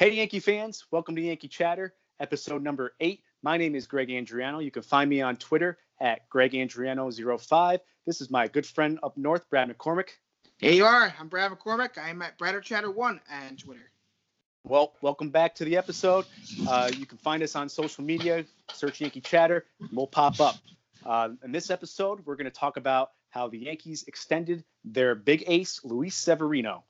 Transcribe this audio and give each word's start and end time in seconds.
Hey, 0.00 0.14
Yankee 0.14 0.40
fans, 0.40 0.86
welcome 0.90 1.14
to 1.16 1.20
Yankee 1.20 1.46
Chatter, 1.46 1.92
episode 2.20 2.62
number 2.62 2.94
eight. 3.00 3.22
My 3.42 3.58
name 3.58 3.74
is 3.74 3.86
Greg 3.86 4.08
Andriano. 4.08 4.64
You 4.64 4.70
can 4.70 4.80
find 4.82 5.10
me 5.10 5.20
on 5.20 5.36
Twitter 5.36 5.76
at 6.00 6.26
GregAndriano05. 6.30 7.80
This 8.06 8.22
is 8.22 8.30
my 8.30 8.48
good 8.48 8.64
friend 8.64 8.98
up 9.02 9.18
north, 9.18 9.50
Brad 9.50 9.68
McCormick. 9.68 10.08
Here 10.56 10.72
you 10.72 10.86
are. 10.86 11.12
I'm 11.20 11.28
Brad 11.28 11.52
McCormick. 11.52 11.98
I'm 12.02 12.22
at 12.22 12.38
Bradder 12.38 12.62
Chatter 12.62 12.90
One 12.90 13.20
on 13.30 13.56
Twitter. 13.56 13.92
Well, 14.64 14.94
welcome 15.02 15.28
back 15.28 15.54
to 15.56 15.66
the 15.66 15.76
episode. 15.76 16.24
Uh, 16.66 16.90
you 16.96 17.04
can 17.04 17.18
find 17.18 17.42
us 17.42 17.54
on 17.54 17.68
social 17.68 18.02
media, 18.02 18.46
search 18.72 19.02
Yankee 19.02 19.20
Chatter, 19.20 19.66
and 19.80 19.90
we'll 19.92 20.06
pop 20.06 20.40
up. 20.40 20.56
Uh, 21.04 21.28
in 21.44 21.52
this 21.52 21.68
episode, 21.68 22.24
we're 22.24 22.36
going 22.36 22.46
to 22.46 22.50
talk 22.50 22.78
about 22.78 23.10
how 23.28 23.48
the 23.48 23.58
Yankees 23.58 24.04
extended 24.04 24.64
their 24.82 25.14
big 25.14 25.44
ace, 25.46 25.78
Luis 25.84 26.16
Severino. 26.16 26.84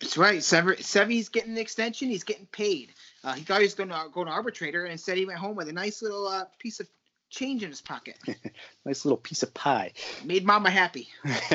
That's 0.00 0.18
right. 0.18 0.42
Sever- 0.42 0.76
Sevy's 0.76 1.28
getting 1.28 1.52
an 1.52 1.58
extension. 1.58 2.08
He's 2.08 2.24
getting 2.24 2.46
paid. 2.46 2.92
Uh, 3.24 3.32
he 3.32 3.42
thought 3.42 3.60
he 3.60 3.66
was 3.66 3.74
going 3.74 3.88
to 3.88 4.06
go 4.12 4.24
to 4.24 4.30
arbitrator, 4.30 4.82
and 4.82 4.92
instead 4.92 5.16
he 5.16 5.24
went 5.24 5.38
home 5.38 5.56
with 5.56 5.68
a 5.68 5.72
nice 5.72 6.02
little 6.02 6.26
uh, 6.28 6.44
piece 6.58 6.80
of 6.80 6.88
change 7.30 7.62
in 7.62 7.70
his 7.70 7.80
pocket. 7.80 8.16
Nice 8.84 9.04
little 9.04 9.16
piece 9.16 9.42
of 9.42 9.52
pie. 9.52 9.92
Made 10.24 10.46
Mama 10.46 10.70
happy. 10.70 11.08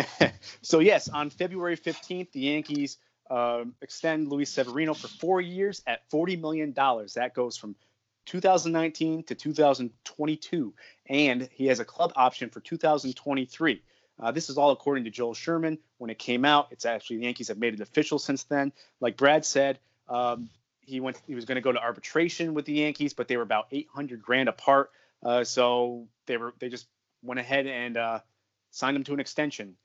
so 0.61 0.79
yes, 0.79 1.07
on 1.07 1.29
February 1.29 1.77
15th, 1.77 2.29
the 2.33 2.41
Yankees 2.41 2.97
um, 3.29 3.73
extend 3.81 4.27
Luis 4.27 4.51
Severino 4.51 4.93
for 4.93 5.07
four 5.07 5.39
years 5.39 5.81
at 5.87 6.01
40 6.09 6.35
million 6.35 6.73
dollars. 6.73 7.13
That 7.13 7.33
goes 7.33 7.55
from 7.55 7.77
2019 8.25 9.23
to 9.23 9.35
2022, 9.35 10.73
and 11.07 11.47
he 11.53 11.67
has 11.67 11.79
a 11.79 11.85
club 11.85 12.11
option 12.17 12.49
for 12.49 12.59
2023. 12.59 13.81
Uh, 14.21 14.31
this 14.31 14.49
is 14.49 14.57
all 14.57 14.71
according 14.71 15.03
to 15.05 15.09
Joel 15.09 15.33
Sherman. 15.33 15.79
When 15.97 16.09
it 16.09 16.19
came 16.19 16.45
out, 16.45 16.67
it's 16.71 16.85
actually 16.85 17.17
the 17.17 17.23
Yankees 17.23 17.47
have 17.47 17.57
made 17.57 17.73
it 17.73 17.79
official 17.79 18.19
since 18.19 18.43
then. 18.43 18.71
Like 18.99 19.17
Brad 19.17 19.45
said, 19.45 19.79
um, 20.07 20.49
he 20.81 20.99
went. 20.99 21.19
He 21.27 21.35
was 21.35 21.45
going 21.45 21.55
to 21.55 21.61
go 21.61 21.71
to 21.71 21.79
arbitration 21.81 22.53
with 22.53 22.65
the 22.65 22.73
Yankees, 22.73 23.13
but 23.13 23.27
they 23.27 23.37
were 23.37 23.43
about 23.43 23.67
800 23.71 24.21
grand 24.21 24.49
apart. 24.49 24.91
Uh, 25.23 25.43
so 25.43 26.07
they 26.27 26.37
were 26.37 26.53
they 26.59 26.69
just 26.69 26.87
went 27.23 27.39
ahead 27.39 27.65
and 27.67 27.97
uh, 27.97 28.19
signed 28.71 28.95
him 28.97 29.03
to 29.05 29.13
an 29.13 29.19
extension. 29.19 29.75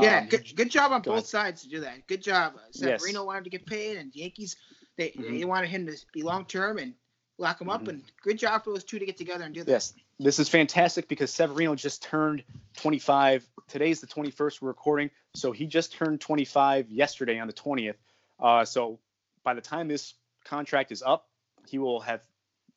yeah, 0.00 0.20
Um, 0.20 0.28
good, 0.28 0.56
good 0.56 0.70
job 0.70 0.92
on 0.92 1.02
both 1.02 1.14
ahead. 1.14 1.26
sides 1.26 1.62
to 1.62 1.68
do 1.68 1.80
that. 1.80 2.06
Good 2.06 2.22
job. 2.22 2.54
Uh, 2.56 2.60
Yes. 2.72 3.00
Severino 3.00 3.24
wanted 3.24 3.44
to 3.44 3.50
get 3.50 3.66
paid, 3.66 3.96
and 3.98 4.14
Yankees 4.14 4.56
they 4.96 5.10
Mhm. 5.10 5.38
they 5.40 5.44
wanted 5.44 5.70
him 5.70 5.86
to 5.86 5.96
be 6.12 6.22
long 6.22 6.46
term 6.46 6.78
and 6.78 6.94
lock 7.38 7.60
him 7.60 7.68
up. 7.68 7.82
Mhm. 7.84 7.88
And 7.88 8.04
good 8.22 8.38
job 8.38 8.64
for 8.64 8.70
those 8.70 8.84
two 8.84 8.98
to 9.00 9.06
get 9.06 9.16
together 9.16 9.44
and 9.44 9.52
do 9.54 9.64
that. 9.64 9.70
Yes, 9.70 9.94
this 10.18 10.38
is 10.38 10.48
fantastic 10.48 11.08
because 11.08 11.32
Severino 11.32 11.74
just 11.74 12.02
turned 12.02 12.44
25. 12.76 13.46
Today's 13.68 14.00
the 14.00 14.06
21st 14.06 14.60
we're 14.60 14.68
recording, 14.68 15.10
so 15.34 15.52
he 15.52 15.66
just 15.66 15.92
turned 15.92 16.20
25 16.20 16.90
yesterday 16.90 17.38
on 17.38 17.46
the 17.46 17.52
20th. 17.52 17.94
Uh, 18.38 18.64
so 18.64 18.98
by 19.42 19.54
the 19.54 19.60
time 19.60 19.88
this 19.88 20.14
contract 20.44 20.92
is 20.92 21.02
up, 21.02 21.28
he 21.66 21.78
will 21.78 22.00
have 22.00 22.20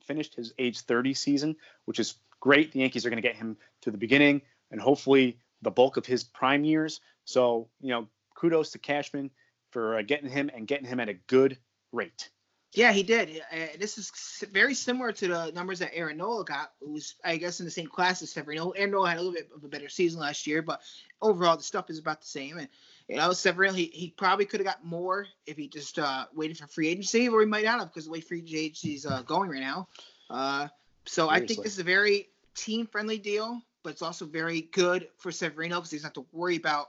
finished 0.06 0.36
his 0.36 0.54
age 0.58 0.80
30 0.82 1.14
season, 1.14 1.56
which 1.86 2.00
is 2.00 2.16
great. 2.40 2.72
The 2.72 2.80
Yankees 2.80 3.06
are 3.06 3.10
going 3.10 3.22
to 3.22 3.28
get 3.28 3.36
him 3.36 3.58
to 3.82 3.92
the 3.92 3.98
beginning 3.98 4.42
and 4.72 4.80
hopefully 4.80 5.38
the 5.62 5.72
bulk 5.72 5.98
of 5.98 6.06
his 6.06 6.24
prime 6.24 6.64
years. 6.64 7.02
So 7.26 7.70
you 7.82 7.90
know, 7.90 8.08
kudos 8.36 8.72
to 8.72 8.80
Cashman 8.80 9.32
for 9.72 9.98
uh, 9.98 10.02
getting 10.02 10.30
him 10.30 10.50
and 10.54 10.68
getting 10.68 10.88
him 10.88 11.00
at 11.00 11.10
a 11.10 11.14
good 11.14 11.58
rate. 11.92 12.30
Yeah, 12.74 12.92
he 12.92 13.02
did. 13.02 13.42
Uh, 13.52 13.78
this 13.80 13.98
is 13.98 14.12
very 14.52 14.74
similar 14.74 15.12
to 15.14 15.28
the 15.28 15.52
numbers 15.54 15.80
that 15.80 15.96
Aaron 15.96 16.18
Nola 16.18 16.44
got, 16.44 16.74
who 16.82 16.94
was, 16.94 17.16
I 17.24 17.38
guess, 17.38 17.60
in 17.60 17.66
the 17.66 17.72
same 17.72 17.88
class 17.88 18.22
as 18.22 18.32
Severino. 18.32 18.72
Aaron 18.72 18.92
Nola 18.92 19.10
had 19.10 19.18
a 19.18 19.22
little 19.22 19.34
bit 19.34 19.50
of 19.56 19.64
a 19.64 19.68
better 19.68 19.90
season 19.90 20.20
last 20.20 20.46
year, 20.46 20.62
but 20.62 20.82
overall, 21.22 21.58
the 21.58 21.64
stuff 21.64 21.90
is 21.90 21.98
about 21.98 22.22
the 22.22 22.28
same. 22.28 22.58
And, 22.58 22.68
you 23.08 23.16
know, 23.16 23.32
Severino, 23.32 23.74
he, 23.74 23.86
he 23.86 24.10
probably 24.18 24.46
could 24.46 24.60
have 24.60 24.68
got 24.68 24.86
more 24.86 25.28
if 25.46 25.58
he 25.58 25.68
just 25.68 25.98
uh, 25.98 26.26
waited 26.36 26.58
for 26.58 26.68
free 26.68 26.90
agency, 26.90 27.30
or 27.30 27.40
he 27.40 27.48
might 27.48 27.64
not 27.64 27.80
have 27.80 27.88
because 27.88 28.06
the 28.06 28.12
way 28.12 28.22
free 28.22 28.44
agency 28.54 28.96
is 28.96 29.06
uh, 29.06 29.22
going 29.22 29.50
right 29.50 29.62
now. 29.62 29.88
Uh, 30.30 30.68
so 31.06 31.30
I 31.30 31.40
think 31.40 31.64
this 31.64 31.74
is 31.74 31.80
a 31.80 31.84
very 31.84 32.28
team 32.54 32.86
friendly 32.86 33.18
deal, 33.18 33.62
but 33.84 33.92
it's 33.92 34.02
also 34.02 34.26
very 34.26 34.62
good 34.74 35.08
for 35.18 35.32
Severino 35.32 35.78
because 35.78 35.92
he 35.92 35.98
doesn't 35.98 36.08
have 36.08 36.26
to 36.26 36.26
worry 36.34 36.58
about 36.58 36.88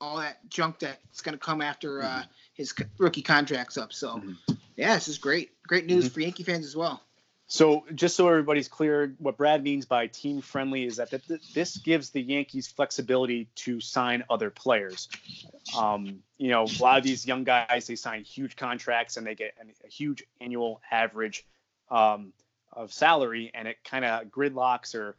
all 0.00 0.16
that 0.16 0.48
junk 0.48 0.78
that's 0.78 1.20
going 1.20 1.34
to 1.34 1.38
come 1.38 1.60
after 1.60 2.02
uh, 2.02 2.22
his 2.54 2.72
rookie 2.98 3.22
contract's 3.22 3.76
up. 3.76 3.92
So, 3.92 4.16
Mhm. 4.16 4.57
Yeah, 4.78 4.94
this 4.94 5.08
is 5.08 5.18
great. 5.18 5.50
Great 5.66 5.86
news 5.86 6.08
Mhm. 6.08 6.12
for 6.12 6.20
Yankee 6.20 6.44
fans 6.44 6.64
as 6.64 6.76
well. 6.76 7.02
So, 7.48 7.84
just 7.94 8.14
so 8.14 8.28
everybody's 8.28 8.68
clear, 8.68 9.16
what 9.18 9.36
Brad 9.38 9.62
means 9.64 9.86
by 9.86 10.06
team 10.06 10.40
friendly 10.40 10.84
is 10.84 10.96
that 10.96 11.10
th- 11.10 11.26
th- 11.26 11.52
this 11.54 11.78
gives 11.78 12.10
the 12.10 12.20
Yankees 12.20 12.68
flexibility 12.68 13.48
to 13.56 13.80
sign 13.80 14.22
other 14.30 14.50
players. 14.50 15.08
Um, 15.76 16.22
you 16.36 16.50
know, 16.50 16.64
a 16.64 16.82
lot 16.82 16.98
of 16.98 17.04
these 17.04 17.26
young 17.26 17.44
guys, 17.44 17.86
they 17.86 17.96
sign 17.96 18.22
huge 18.22 18.54
contracts 18.54 19.16
and 19.16 19.26
they 19.26 19.34
get 19.34 19.54
an, 19.58 19.72
a 19.84 19.88
huge 19.88 20.22
annual 20.40 20.80
average 20.90 21.44
um, 21.90 22.32
of 22.72 22.92
salary, 22.92 23.50
and 23.54 23.66
it 23.66 23.82
kind 23.82 24.04
of 24.04 24.26
gridlocks 24.28 24.94
or 24.94 25.16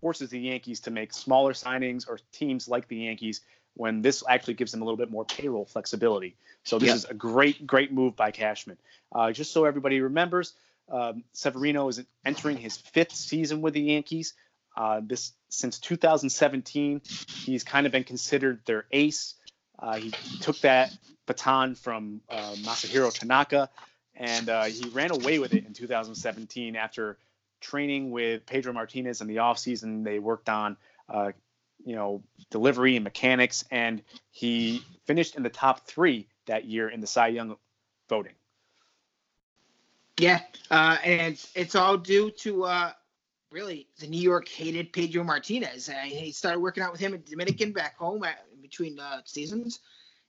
forces 0.00 0.30
the 0.30 0.38
Yankees 0.38 0.80
to 0.80 0.90
make 0.90 1.12
smaller 1.12 1.54
signings 1.54 2.06
or 2.06 2.20
teams 2.32 2.68
like 2.68 2.86
the 2.86 2.96
Yankees 2.96 3.40
when 3.74 4.02
this 4.02 4.22
actually 4.28 4.54
gives 4.54 4.72
them 4.72 4.82
a 4.82 4.84
little 4.84 4.96
bit 4.98 5.10
more 5.10 5.24
payroll 5.24 5.64
flexibility. 5.64 6.36
So, 6.64 6.78
this 6.78 6.88
Yeah. 6.88 6.94
is 6.94 7.04
a 7.06 7.14
great, 7.14 7.66
great 7.66 7.92
move 7.92 8.16
by 8.16 8.30
Cashman. 8.30 8.78
Uh, 9.10 9.32
just 9.32 9.52
so 9.52 9.64
everybody 9.64 10.00
remembers, 10.00 10.54
um, 10.88 11.24
Severino 11.32 11.88
is 11.88 12.02
entering 12.24 12.56
his 12.56 12.76
fifth 12.76 13.14
season 13.14 13.62
with 13.62 13.74
the 13.74 13.82
Yankees. 13.82 14.34
Uh, 14.76 15.00
this 15.04 15.32
since 15.48 15.78
2017, 15.78 17.02
he's 17.44 17.64
kind 17.64 17.86
of 17.86 17.92
been 17.92 18.04
considered 18.04 18.60
their 18.64 18.86
ace. 18.90 19.34
Uh, 19.78 19.96
he 19.96 20.10
took 20.40 20.58
that 20.60 20.96
baton 21.26 21.74
from 21.74 22.20
uh, 22.28 22.54
Masahiro 22.58 23.12
Tanaka, 23.12 23.68
and 24.14 24.48
uh, 24.48 24.64
he 24.64 24.88
ran 24.90 25.10
away 25.10 25.38
with 25.38 25.52
it 25.54 25.66
in 25.66 25.72
2017 25.72 26.76
after 26.76 27.18
training 27.60 28.10
with 28.10 28.46
Pedro 28.46 28.72
Martinez 28.72 29.20
in 29.20 29.26
the 29.26 29.36
offseason. 29.36 30.04
They 30.04 30.18
worked 30.18 30.48
on, 30.48 30.76
uh, 31.08 31.32
you 31.84 31.94
know, 31.94 32.22
delivery 32.50 32.96
and 32.96 33.04
mechanics, 33.04 33.64
and 33.70 34.02
he 34.30 34.82
finished 35.06 35.36
in 35.36 35.42
the 35.42 35.50
top 35.50 35.86
three 35.86 36.28
that 36.46 36.64
year 36.64 36.88
in 36.88 37.00
the 37.00 37.06
Cy 37.06 37.28
Young 37.28 37.56
voting. 38.08 38.34
Yeah, 40.18 40.40
uh, 40.70 40.98
and 41.02 41.32
it's, 41.32 41.50
it's 41.54 41.74
all 41.74 41.96
due 41.96 42.30
to 42.30 42.64
uh, 42.64 42.92
really 43.50 43.88
the 43.98 44.06
New 44.06 44.20
York 44.20 44.48
hated 44.48 44.92
Pedro 44.92 45.24
Martinez. 45.24 45.88
Uh, 45.88 45.92
he 46.04 46.32
started 46.32 46.60
working 46.60 46.82
out 46.82 46.92
with 46.92 47.00
him 47.00 47.14
in 47.14 47.22
Dominican 47.28 47.72
back 47.72 47.96
home 47.96 48.24
at, 48.24 48.44
in 48.54 48.60
between 48.60 48.98
uh, 48.98 49.20
seasons, 49.24 49.80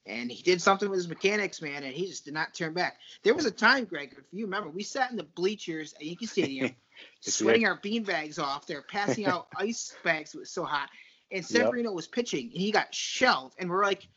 and 0.05 0.31
he 0.31 0.41
did 0.43 0.61
something 0.61 0.89
with 0.89 0.97
his 0.97 1.07
mechanics, 1.07 1.61
man, 1.61 1.83
and 1.83 1.93
he 1.93 2.07
just 2.07 2.25
did 2.25 2.33
not 2.33 2.53
turn 2.53 2.73
back. 2.73 2.97
There 3.23 3.33
was 3.33 3.45
a 3.45 3.51
time, 3.51 3.85
Greg, 3.85 4.15
if 4.17 4.25
you 4.31 4.45
remember, 4.45 4.69
we 4.69 4.83
sat 4.83 5.11
in 5.11 5.17
the 5.17 5.23
bleachers 5.23 5.93
at 5.93 6.05
Yankee 6.05 6.25
Stadium, 6.25 6.75
sweating 7.21 7.65
our 7.65 7.79
bean 7.81 8.03
bags 8.03 8.39
off. 8.39 8.67
They're 8.67 8.81
passing 8.81 9.25
out 9.25 9.47
ice 9.57 9.95
bags. 10.03 10.35
It 10.35 10.39
was 10.39 10.49
so 10.49 10.63
hot, 10.63 10.89
and 11.33 11.45
Severino 11.45 11.91
was 11.91 12.07
pitching, 12.07 12.49
and 12.53 12.61
he 12.61 12.71
got 12.71 12.93
shelved, 12.93 13.55
and 13.59 13.69
we're 13.69 13.83
like. 13.83 14.07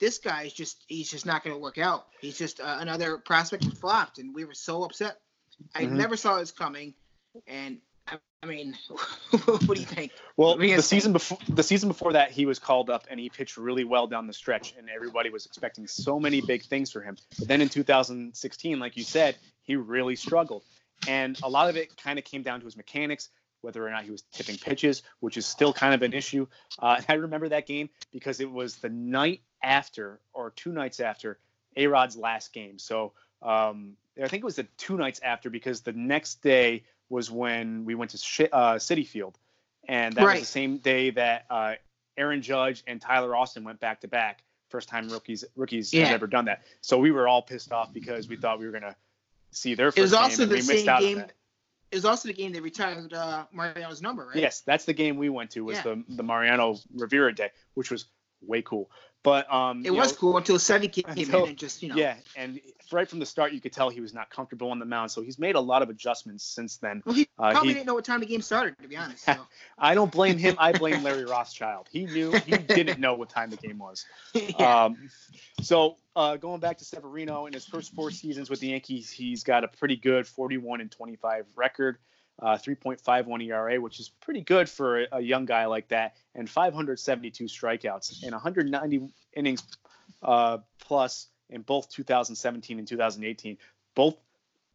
This 0.00 0.18
guy's 0.18 0.52
just—he's 0.52 1.08
just 1.08 1.24
not 1.24 1.44
going 1.44 1.54
to 1.54 1.62
work 1.62 1.78
out. 1.78 2.08
He's 2.20 2.36
just 2.36 2.58
uh, 2.58 2.78
another 2.80 3.16
prospect 3.16 3.62
that 3.62 3.76
flopped, 3.78 4.18
and 4.18 4.34
we 4.34 4.44
were 4.44 4.52
so 4.52 4.82
upset. 4.82 5.20
I 5.72 5.84
Mhm. 5.84 5.92
never 5.92 6.16
saw 6.16 6.36
this 6.40 6.50
coming, 6.50 6.94
and 7.46 7.78
I, 8.08 8.18
I 8.42 8.46
mean, 8.46 8.76
what 8.88 9.68
do 9.68 9.80
you 9.80 9.86
think? 9.86 10.10
Well, 10.36 10.56
the 10.58 10.82
season 10.82 11.12
before 11.12 11.38
the 11.48 11.62
season 11.62 11.88
before 11.88 12.14
that, 12.14 12.32
he 12.32 12.44
was 12.44 12.58
called 12.58 12.90
up 12.90 13.06
and 13.08 13.20
he 13.20 13.30
pitched 13.30 13.56
really 13.56 13.84
well 13.84 14.08
down 14.08 14.26
the 14.26 14.32
stretch, 14.32 14.74
and 14.76 14.90
everybody 14.90 15.30
was 15.30 15.46
expecting 15.46 15.86
so 15.86 16.18
many 16.18 16.40
big 16.40 16.64
things 16.64 16.90
for 16.90 17.00
him. 17.00 17.16
But 17.38 17.46
then 17.46 17.60
in 17.60 17.68
2016, 17.68 18.80
like 18.80 18.96
you 18.96 19.04
said, 19.04 19.36
he 19.62 19.76
really 19.76 20.16
struggled, 20.16 20.64
and 21.06 21.38
a 21.44 21.48
lot 21.48 21.70
of 21.70 21.76
it 21.76 21.96
kind 21.96 22.18
of 22.18 22.24
came 22.24 22.42
down 22.42 22.58
to 22.58 22.66
his 22.66 22.76
mechanics, 22.76 23.28
whether 23.64 23.84
or 23.84 23.90
not 23.90 24.04
he 24.04 24.10
was 24.10 24.22
tipping 24.32 24.56
pitches, 24.58 25.02
which 25.20 25.36
is 25.36 25.46
still 25.46 25.72
kind 25.72 25.94
of 25.94 26.02
an 26.02 26.12
issue. 26.12 26.46
Uh, 26.78 27.00
I 27.08 27.14
remember 27.14 27.48
that 27.48 27.66
game 27.66 27.88
because 28.12 28.38
it 28.40 28.50
was 28.50 28.76
the 28.76 28.90
night 28.90 29.40
after, 29.62 30.20
or 30.32 30.50
two 30.50 30.70
nights 30.72 31.00
after, 31.00 31.38
A 31.76 31.86
Rod's 31.88 32.16
last 32.16 32.52
game. 32.52 32.78
So 32.78 33.12
um, 33.42 33.96
I 34.22 34.28
think 34.28 34.42
it 34.42 34.44
was 34.44 34.56
the 34.56 34.68
two 34.76 34.96
nights 34.96 35.20
after 35.24 35.50
because 35.50 35.80
the 35.80 35.92
next 35.94 36.42
day 36.42 36.84
was 37.08 37.30
when 37.30 37.84
we 37.84 37.94
went 37.94 38.10
to 38.12 38.18
Shi 38.18 38.48
uh, 38.50 38.74
Citi 38.74 39.06
Field, 39.06 39.36
and 39.88 40.14
that 40.14 40.22
was 40.24 40.40
the 40.40 40.46
same 40.46 40.78
day 40.78 41.10
that 41.10 41.46
uh, 41.50 41.74
Aaron 42.16 42.42
Judge 42.42 42.82
and 42.86 43.00
Tyler 43.00 43.34
Austin 43.34 43.64
went 43.64 43.80
back 43.80 44.00
to 44.02 44.08
back. 44.08 44.42
first 44.68 44.88
time 44.88 45.08
rookies 45.08 45.44
rookies 45.56 45.92
Yeah. 45.92 46.06
have 46.06 46.14
ever 46.14 46.26
done 46.26 46.46
that. 46.46 46.62
So 46.80 46.98
we 46.98 47.10
were 47.12 47.28
all 47.28 47.42
pissed 47.42 47.72
off 47.72 47.92
because 47.92 48.28
we 48.28 48.36
thought 48.36 48.58
we 48.58 48.66
were 48.66 48.72
gonna 48.72 48.96
see 49.52 49.74
their 49.74 49.90
first 49.92 49.98
It 49.98 50.02
was 50.02 50.10
game 50.12 50.20
also 50.22 50.42
and 50.42 50.50
the 50.50 50.54
we 50.54 50.58
missed 50.58 50.68
same 50.68 50.88
out 50.88 51.02
on 51.02 51.14
game. 51.14 51.24
It 51.90 51.96
was 51.96 52.04
also 52.04 52.28
the 52.28 52.34
game 52.34 52.52
they 52.52 52.60
retired 52.60 53.12
uh, 53.12 53.46
Mariano's 53.52 54.02
number, 54.02 54.26
right? 54.26 54.36
Yes, 54.36 54.62
that's 54.66 54.84
the 54.84 54.92
game 54.92 55.16
we 55.16 55.28
went 55.28 55.50
to 55.52 55.64
was 55.64 55.76
Yeah. 55.76 55.82
the 55.82 56.04
the 56.08 56.22
Mariano 56.22 56.76
Rivera 56.94 57.34
day, 57.34 57.50
which 57.74 57.90
was 57.90 58.06
way 58.40 58.62
cool. 58.62 58.90
But 59.24 59.52
um, 59.52 59.84
It 59.86 59.90
was 59.90 60.12
know, 60.12 60.18
cool 60.18 60.36
until 60.36 60.56
Sevy 60.58 60.92
came 60.92 61.04
Until- 61.08 61.44
in 61.44 61.48
and 61.48 61.58
just 61.58 61.82
you 61.82 61.88
know. 61.88 61.96
Yeah, 61.96 62.16
and 62.36 62.60
right 62.92 63.08
from 63.08 63.18
the 63.20 63.26
start, 63.26 63.52
you 63.52 63.60
could 63.60 63.72
tell 63.72 63.88
he 63.88 64.02
was 64.02 64.12
not 64.12 64.28
comfortable 64.28 64.70
on 64.70 64.78
the 64.78 64.84
mound. 64.84 65.10
So 65.10 65.22
he's 65.22 65.38
made 65.38 65.54
a 65.54 65.60
lot 65.60 65.80
of 65.80 65.88
adjustments 65.88 66.44
since 66.44 66.76
then. 66.76 67.02
Well, 67.06 67.14
he 67.14 67.26
Uh, 67.38 67.50
probably 67.52 67.68
he- 67.70 67.74
didn't 67.74 67.86
know 67.86 67.94
what 67.94 68.04
time 68.04 68.20
the 68.20 68.26
game 68.26 68.42
started, 68.42 68.76
to 68.82 68.86
be 68.86 68.98
honest. 68.98 69.24
So. 69.24 69.34
I 69.78 69.94
don't 69.94 70.12
blame 70.12 70.36
him. 70.36 70.56
I 70.58 70.72
blame 70.72 71.02
Larry 71.02 71.24
Rothschild. 71.24 71.88
He 71.90 72.04
knew 72.04 72.32
he 72.32 72.58
didn't 72.58 73.00
know 73.00 73.14
what 73.14 73.30
time 73.30 73.48
the 73.48 73.56
game 73.56 73.78
was. 73.78 74.04
yeah. 74.34 74.84
Um, 74.84 75.08
so 75.62 75.96
uh, 76.14 76.36
going 76.36 76.60
back 76.60 76.76
to 76.78 76.84
Severino 76.84 77.46
in 77.46 77.54
his 77.54 77.64
first 77.64 77.94
four 77.94 78.10
seasons 78.10 78.50
with 78.50 78.60
the 78.60 78.68
Yankees, 78.68 79.10
he's 79.10 79.42
got 79.42 79.64
a 79.64 79.68
pretty 79.68 79.96
good 79.96 80.26
41 80.26 80.82
and 80.82 80.90
25 80.90 81.46
record, 81.56 81.96
uh, 82.40 82.56
3.51 82.56 83.46
ERA, 83.46 83.80
which 83.80 84.00
is 84.00 84.08
pretty 84.20 84.40
good 84.40 84.68
for 84.68 85.02
a, 85.02 85.06
a 85.12 85.20
young 85.20 85.44
guy 85.44 85.66
like 85.66 85.88
that, 85.88 86.14
and 86.34 86.48
572 86.48 87.44
strikeouts 87.44 88.22
and 88.22 88.32
190 88.32 89.08
innings 89.34 89.62
uh, 90.22 90.58
plus 90.80 91.28
in 91.50 91.62
both 91.62 91.88
2017 91.90 92.78
and 92.78 92.88
2018. 92.88 93.58
Both 93.94 94.16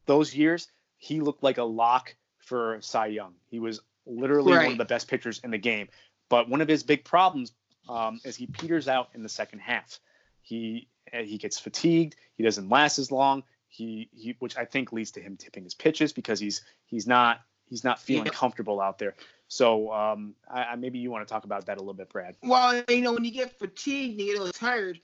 those 0.05 0.33
years, 0.33 0.67
he 0.97 1.21
looked 1.21 1.43
like 1.43 1.57
a 1.57 1.63
lock 1.63 2.15
for 2.39 2.79
Cy 2.81 3.07
Young. 3.07 3.33
He 3.49 3.59
was 3.59 3.81
literally 4.05 4.53
one 4.53 4.71
of 4.73 4.77
the 4.77 4.85
best 4.85 5.07
pitchers 5.07 5.39
in 5.43 5.51
the 5.51 5.57
game. 5.57 5.89
But 6.29 6.49
one 6.49 6.61
of 6.61 6.67
his 6.67 6.83
big 6.83 7.03
problems 7.03 7.51
um, 7.87 8.19
is 8.23 8.35
he 8.35 8.47
peters 8.47 8.87
out 8.87 9.09
in 9.13 9.23
the 9.23 9.29
second 9.29 9.59
half. 9.59 9.99
He 10.41 10.87
uh, 11.13 11.23
he 11.23 11.37
gets 11.37 11.59
fatigued. 11.59 12.15
He 12.35 12.43
doesn't 12.43 12.69
last 12.69 12.99
as 12.99 13.11
long. 13.11 13.43
He 13.67 14.09
he, 14.13 14.35
which 14.39 14.57
I 14.57 14.65
think 14.65 14.91
leads 14.91 15.11
to 15.11 15.21
him 15.21 15.37
tipping 15.37 15.63
his 15.63 15.73
pitches 15.73 16.13
because 16.13 16.39
he's 16.39 16.63
he's 16.85 17.07
not 17.07 17.41
he's 17.69 17.83
not 17.83 17.99
feeling 17.99 18.25
Yeah. 18.25 18.31
comfortable 18.31 18.81
out 18.81 18.97
there. 18.97 19.15
So 19.47 19.91
um, 19.91 20.35
I, 20.49 20.63
I, 20.63 20.75
maybe 20.75 20.99
you 20.99 21.09
want 21.09 21.27
to 21.27 21.31
talk 21.31 21.43
about 21.43 21.65
that 21.65 21.77
a 21.77 21.79
little 21.79 21.93
bit, 21.93 22.09
Brad. 22.09 22.35
Well, 22.43 22.83
you 22.87 23.01
know, 23.01 23.13
when 23.13 23.23
you 23.23 23.31
get 23.31 23.57
fatigued 23.57 24.11
and 24.11 24.21
you 24.21 24.33
get 24.33 24.39
a 24.39 24.43
little 24.43 24.53
tired, 24.53 24.99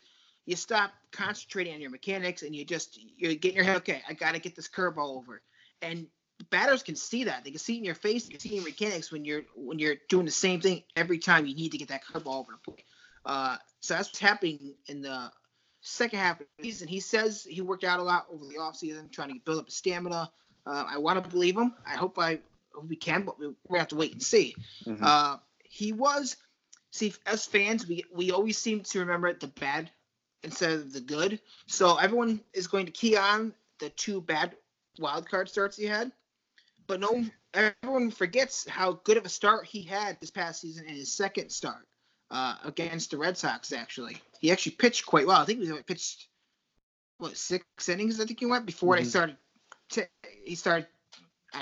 you 0.46 0.56
stop 0.56 0.92
concentrating 1.12 1.74
on 1.74 1.82
your 1.82 1.90
mechanics 1.90 2.44
and 2.44 2.56
you 2.56 2.64
just 2.64 3.00
you're 3.18 3.34
getting 3.34 3.56
your 3.56 3.66
head. 3.66 3.78
Okay, 3.78 4.04
I 4.08 4.14
got 4.14 4.36
to 4.36 4.40
get 4.40 4.56
this 4.56 4.68
curveball 4.68 5.18
over, 5.18 5.42
and 5.82 6.06
batters 6.52 6.84
can 6.84 6.96
see 6.96 7.24
that. 7.24 7.44
They 7.44 7.50
can 7.50 7.60
see 7.60 7.76
it 7.76 7.78
in 7.80 7.84
your 7.84 7.96
face. 7.96 8.26
They 8.26 8.32
can 8.32 8.40
see 8.40 8.50
it 8.50 8.52
in 8.52 8.58
your 8.58 8.66
mechanics 8.66 9.12
when 9.12 9.26
you're 9.26 9.44
when 9.56 9.80
you're 9.80 9.96
doing 10.10 10.26
the 10.26 10.32
same 10.32 10.62
thing 10.62 10.84
every 10.96 11.18
time 11.18 11.48
you 11.48 11.56
need 11.56 11.72
to 11.72 11.80
get 11.80 11.88
that 11.88 12.04
curveball 12.06 12.42
over 12.42 12.52
the 12.52 12.72
plate. 12.72 12.86
Uh, 13.26 13.58
so 13.80 13.96
that's 13.96 14.10
what's 14.10 14.20
happening 14.20 14.76
in 14.88 15.02
the 15.02 15.32
second 15.82 16.20
half 16.20 16.40
of 16.40 16.46
the 16.58 16.64
season. 16.66 16.88
He 16.88 17.00
says 17.00 17.44
he 17.50 17.62
worked 17.62 17.84
out 17.84 18.00
a 18.00 18.04
lot 18.04 18.28
over 18.32 18.46
the 18.46 18.56
offseason, 18.56 19.12
trying 19.12 19.30
to 19.30 19.40
build 19.46 19.60
up 19.60 19.66
his 19.66 19.76
stamina. 19.76 20.32
Uh, 20.68 20.86
I 20.88 21.00
want 21.00 21.24
to 21.24 21.28
believe 21.28 21.58
him. 21.58 21.74
I 21.88 21.96
hope 21.96 22.20
I 22.20 22.40
we 22.83 22.95
can, 22.95 23.24
but 23.24 23.39
we, 23.39 23.54
we're 23.68 23.77
have 23.80 23.88
to 23.89 23.95
wait 23.95 24.13
and 24.13 24.24
see. 24.24 24.56
Mhm. 24.86 25.01
Uh, 25.01 25.38
he 25.63 25.92
was 25.94 26.38
see 26.92 27.13
as 27.25 27.45
fans 27.45 27.86
we 27.88 28.04
we 28.13 28.31
always 28.31 28.57
seem 28.57 28.81
to 28.81 29.00
remember 29.00 29.33
the 29.33 29.48
bad 29.48 29.92
instead 30.44 30.72
of 30.72 30.94
the 30.94 31.01
good. 31.01 31.39
So 31.68 31.98
everyone 31.98 32.42
is 32.54 32.68
going 32.68 32.86
to 32.86 32.92
key 32.92 33.18
on 33.18 33.54
the 33.80 33.89
two 33.89 34.22
bad 34.22 34.56
wild 35.00 35.27
card 35.30 35.50
starts 35.50 35.75
he 35.75 35.86
had, 35.86 36.12
but 36.88 37.00
no 37.00 37.25
everyone 37.54 38.12
forgets 38.12 38.68
how 38.68 38.94
good 39.04 39.18
of 39.18 39.25
a 39.25 39.30
start 39.30 39.66
he 39.66 39.81
had 39.81 40.19
this 40.19 40.31
past 40.31 40.62
season 40.62 40.86
in 40.86 40.95
his 40.95 41.12
second 41.12 41.50
start 41.50 41.88
uh, 42.31 42.56
against 42.63 43.12
the 43.12 43.18
Red 43.18 43.38
Sox. 43.38 43.72
Actually, 43.74 44.18
he 44.39 44.51
actually 44.51 44.74
pitched 44.74 45.06
quite 45.06 45.27
well. 45.27 45.42
I 45.42 45.45
think 45.45 45.62
he 45.62 45.72
pitched 45.83 46.27
what 47.18 47.36
six 47.38 47.66
innings. 47.89 48.19
I 48.19 48.25
think 48.25 48.39
he 48.39 48.45
went 48.45 48.66
before 48.66 48.95
they 48.95 49.04
Mhm. 49.04 49.07
started. 49.10 49.38
T- 49.89 50.04
he 50.45 50.56
started, 50.56 50.88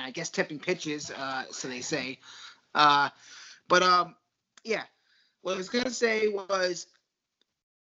I 0.01 0.11
guess, 0.11 0.29
tipping 0.29 0.59
pitches. 0.59 1.11
Uh, 1.11 1.43
so 1.51 1.67
they 1.67 1.81
say. 1.81 2.19
Uh, 2.75 3.09
but 3.67 3.83
um, 3.83 4.15
yeah. 4.63 4.83
What 5.41 5.55
I 5.55 5.57
was 5.57 5.69
gonna 5.69 5.89
say 5.89 6.29
was 6.29 6.87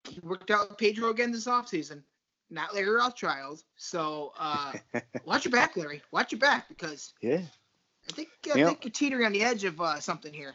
he 0.08 0.20
worked 0.20 0.50
out 0.50 0.68
with 0.68 0.78
Pedro 0.78 1.10
again 1.10 1.32
this 1.32 1.46
offseason. 1.46 2.02
Not 2.50 2.74
Larry 2.74 2.90
Rothschild. 2.90 3.62
So 3.76 4.32
uh, 4.38 4.72
watch 5.24 5.44
your 5.46 5.52
back, 5.52 5.76
Larry. 5.76 6.02
Watch 6.12 6.32
your 6.32 6.38
back 6.38 6.68
because 6.68 7.14
Yeah. 7.20 7.40
I 8.08 8.12
think 8.12 8.28
I 8.52 8.58
You 8.58 8.62
know- 8.64 8.68
think 8.68 8.84
you're 8.84 8.92
teetering 8.92 9.24
on 9.26 9.32
the 9.32 9.42
edge 9.42 9.64
of 9.64 9.80
uh, 9.80 9.98
something 10.00 10.32
here. 10.32 10.54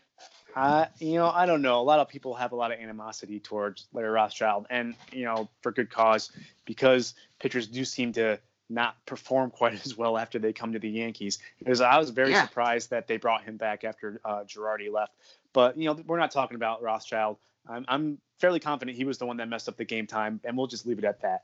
Uh, 0.55 0.85
you 0.99 1.13
know, 1.15 1.29
I 1.29 1.45
don't 1.45 1.61
know. 1.61 1.79
A 1.79 1.81
lot 1.81 1.99
of 1.99 2.09
people 2.09 2.33
have 2.35 2.51
a 2.51 2.55
lot 2.55 2.71
of 2.73 2.79
animosity 2.79 3.39
towards 3.39 3.87
Larry 3.93 4.09
Rothschild, 4.09 4.67
and 4.69 4.95
you 5.13 5.23
know, 5.23 5.49
for 5.61 5.71
good 5.71 5.89
cause, 5.89 6.29
because 6.65 7.13
pitchers 7.39 7.67
do 7.67 7.85
seem 7.85 8.11
to 8.13 8.37
not 8.71 8.95
perform 9.05 9.51
quite 9.51 9.73
as 9.85 9.97
well 9.97 10.17
after 10.17 10.39
they 10.39 10.53
come 10.53 10.73
to 10.73 10.79
the 10.79 10.89
Yankees. 10.89 11.39
Because 11.59 11.81
I 11.81 11.97
was 11.97 12.09
very 12.09 12.31
Yeah. 12.31 12.45
surprised 12.45 12.89
that 12.91 13.07
they 13.07 13.17
brought 13.17 13.43
him 13.43 13.57
back 13.57 13.83
after 13.83 14.19
uh, 14.25 14.43
Girardi 14.43 14.91
left. 14.91 15.13
But 15.53 15.77
you 15.77 15.85
know, 15.85 15.93
we're 16.05 16.19
not 16.19 16.31
talking 16.31 16.55
about 16.55 16.81
Rothschild. 16.81 17.37
I'm, 17.67 17.85
I'm 17.87 18.17
fairly 18.39 18.59
confident 18.59 18.97
he 18.97 19.05
was 19.05 19.17
the 19.17 19.25
one 19.25 19.37
that 19.37 19.47
messed 19.47 19.69
up 19.69 19.77
the 19.77 19.85
game 19.85 20.07
time, 20.07 20.39
and 20.43 20.57
we'll 20.57 20.67
just 20.67 20.85
leave 20.85 20.97
it 20.97 21.05
at 21.05 21.21
that. 21.21 21.43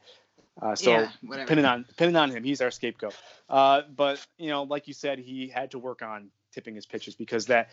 Uh, 0.60 0.76
so 0.76 0.92
yeah, 0.92 1.10
whatever. 1.22 1.48
pinning 1.48 1.66
on 1.66 1.86
pinning 1.98 2.16
on 2.16 2.32
him. 2.32 2.44
He's 2.44 2.62
our 2.62 2.72
scapegoat. 2.72 3.16
Uh, 3.48 3.82
but 3.96 4.26
you 4.38 4.50
know, 4.50 4.64
like 4.64 4.88
you 4.88 4.94
said, 4.94 5.20
he 5.20 5.48
had 5.48 5.72
to 5.72 5.80
work 5.80 6.02
on 6.02 6.30
tipping 6.52 6.74
his 6.74 6.86
pitches 6.88 7.14
because 7.14 7.46
that 7.48 7.70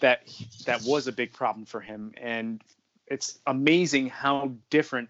that 0.00 0.26
that 0.64 0.82
was 0.82 1.06
a 1.06 1.12
big 1.12 1.32
problem 1.32 1.64
for 1.66 1.80
him, 1.80 2.12
and 2.20 2.60
it's 3.06 3.38
amazing 3.46 4.08
how 4.08 4.52
different 4.70 5.08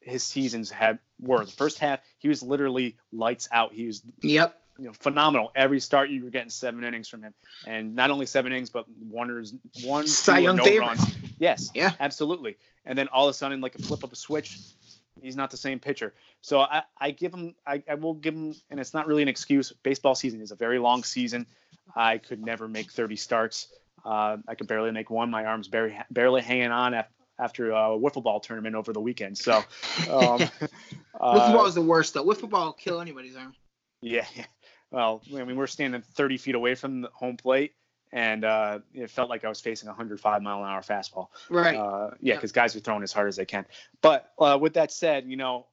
his 0.00 0.22
seasons 0.22 0.70
had 0.70 0.98
were. 1.20 1.44
The 1.44 1.50
first 1.52 1.78
half, 1.78 2.00
he 2.18 2.28
was 2.28 2.42
literally 2.42 2.96
lights 3.12 3.48
out. 3.52 3.72
He 3.72 3.86
was 3.86 4.02
Yep. 4.22 4.60
you 4.78 4.86
know 4.86 4.92
phenomenal. 4.92 5.50
Every 5.54 5.80
start, 5.80 6.10
you 6.10 6.24
were 6.24 6.30
getting 6.30 6.50
seven 6.50 6.84
innings 6.84 7.08
from 7.08 7.22
him, 7.22 7.34
and 7.66 7.94
not 7.94 8.10
only 8.10 8.26
seven 8.26 8.52
innings, 8.52 8.70
but 8.70 8.86
one 8.88 9.30
or 9.30 9.42
one 9.84 10.06
Cy 10.06 10.38
Young 10.40 10.56
no 10.56 10.64
favorite. 10.64 10.86
runs. 10.86 11.16
Yes, 11.38 11.70
Yeah. 11.74 11.92
absolutely. 12.00 12.56
And 12.84 12.96
then 12.96 13.08
all 13.08 13.26
of 13.28 13.30
a 13.30 13.34
sudden, 13.34 13.60
like 13.60 13.74
a 13.74 13.82
flip 13.82 14.02
of 14.02 14.12
a 14.12 14.16
switch, 14.16 14.58
he's 15.20 15.36
not 15.36 15.50
the 15.50 15.56
same 15.56 15.78
pitcher. 15.78 16.14
So 16.40 16.60
I, 16.60 16.82
I 16.98 17.10
give 17.10 17.34
him, 17.34 17.54
I, 17.66 17.82
I 17.90 17.94
will 17.96 18.14
give 18.14 18.34
him, 18.34 18.54
and 18.70 18.80
it's 18.80 18.94
not 18.94 19.06
really 19.06 19.22
an 19.22 19.28
excuse. 19.28 19.72
Baseball 19.82 20.14
season 20.14 20.40
is 20.40 20.52
a 20.52 20.56
very 20.56 20.78
long 20.78 21.02
season. 21.04 21.46
I 21.94 22.18
could 22.18 22.42
never 22.42 22.66
make 22.68 22.90
30 22.92 23.16
starts. 23.16 23.68
Uh, 24.04 24.38
I 24.46 24.54
could 24.54 24.68
barely 24.68 24.90
make 24.92 25.10
one. 25.10 25.30
My 25.30 25.44
arms 25.44 25.68
barely, 25.68 25.98
barely 26.10 26.40
hanging 26.40 26.70
on 26.70 26.94
af- 26.94 27.08
after 27.38 27.70
a 27.70 27.96
wiffle 27.96 28.22
ball 28.22 28.40
tournament 28.40 28.74
over 28.74 28.92
the 28.92 29.00
weekend. 29.00 29.38
So, 29.38 29.52
um, 30.10 30.40
Wiffle 30.40 30.50
uh, 31.20 31.52
ball 31.52 31.66
is 31.66 31.74
the 31.74 31.82
worst 31.82 32.14
though. 32.14 32.24
Wiffle 32.24 32.48
ball 32.50 32.66
will 32.66 32.72
kill 32.72 33.00
anybody's 33.00 33.36
arm. 33.36 33.54
yeah. 34.02 34.26
Well, 34.90 35.22
I 35.36 35.44
mean, 35.44 35.56
we're 35.56 35.66
standing 35.66 36.00
30 36.14 36.38
feet 36.38 36.54
away 36.54 36.74
from 36.74 37.02
the 37.02 37.10
home 37.12 37.36
plate, 37.36 37.74
and 38.10 38.42
uh, 38.42 38.78
it 38.94 39.10
felt 39.10 39.28
like 39.28 39.44
I 39.44 39.48
was 39.50 39.60
facing 39.60 39.86
a 39.88 39.90
105 39.90 40.40
mile 40.42 40.62
an 40.64 40.70
hour 40.70 40.80
fastball. 40.80 41.28
Right. 41.50 41.76
Uh, 41.76 42.10
yeah, 42.20 42.32
Yeah. 42.32 42.34
because 42.36 42.52
guys 42.52 42.74
are 42.74 42.80
throwing 42.80 43.02
as 43.02 43.12
hard 43.12 43.28
as 43.28 43.36
they 43.36 43.44
can. 43.44 43.66
But 44.00 44.32
uh, 44.38 44.56
with 44.58 44.74
that 44.74 44.90
said, 44.90 45.26
you 45.26 45.36
know, 45.36 45.66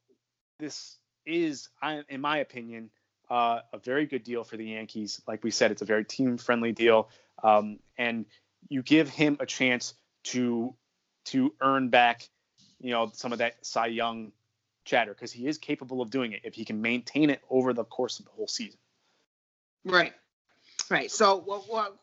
this 0.59 0.97
is, 1.25 1.69
I, 1.81 2.01
in 2.09 2.19
my 2.19 2.39
opinion, 2.39 2.89
uh, 3.29 3.59
a 3.71 3.79
very 3.79 4.05
good 4.05 4.23
deal 4.23 4.43
for 4.43 4.57
the 4.57 4.65
Yankees. 4.65 5.21
Like 5.27 5.43
we 5.45 5.51
said, 5.51 5.71
it's 5.71 5.81
a 5.81 5.85
very 5.85 6.03
team-friendly 6.03 6.73
deal, 6.73 7.09
um, 7.41 7.79
and 7.97 8.25
you 8.67 8.83
give 8.83 9.09
him 9.09 9.37
a 9.39 9.45
chance 9.45 9.93
to 10.25 10.75
to 11.25 11.53
earn 11.61 11.89
back, 11.89 12.29
you 12.79 12.91
know, 12.91 13.11
some 13.13 13.31
of 13.31 13.39
that 13.39 13.65
Cy 13.65 13.87
Young 13.87 14.31
chatter 14.85 15.13
because 15.13 15.31
he 15.31 15.47
is 15.47 15.57
capable 15.57 16.01
of 16.01 16.09
doing 16.11 16.31
it 16.31 16.41
if 16.43 16.53
he 16.53 16.63
can 16.63 16.81
maintain 16.81 17.29
it 17.29 17.41
over 17.49 17.73
the 17.73 17.83
course 17.83 18.19
of 18.19 18.25
the 18.25 18.31
whole 18.31 18.47
season. 18.47 18.79
Right. 19.83 20.13
Right. 20.89 21.11
So 21.11 21.37
what 21.37 21.69
what 21.69 21.97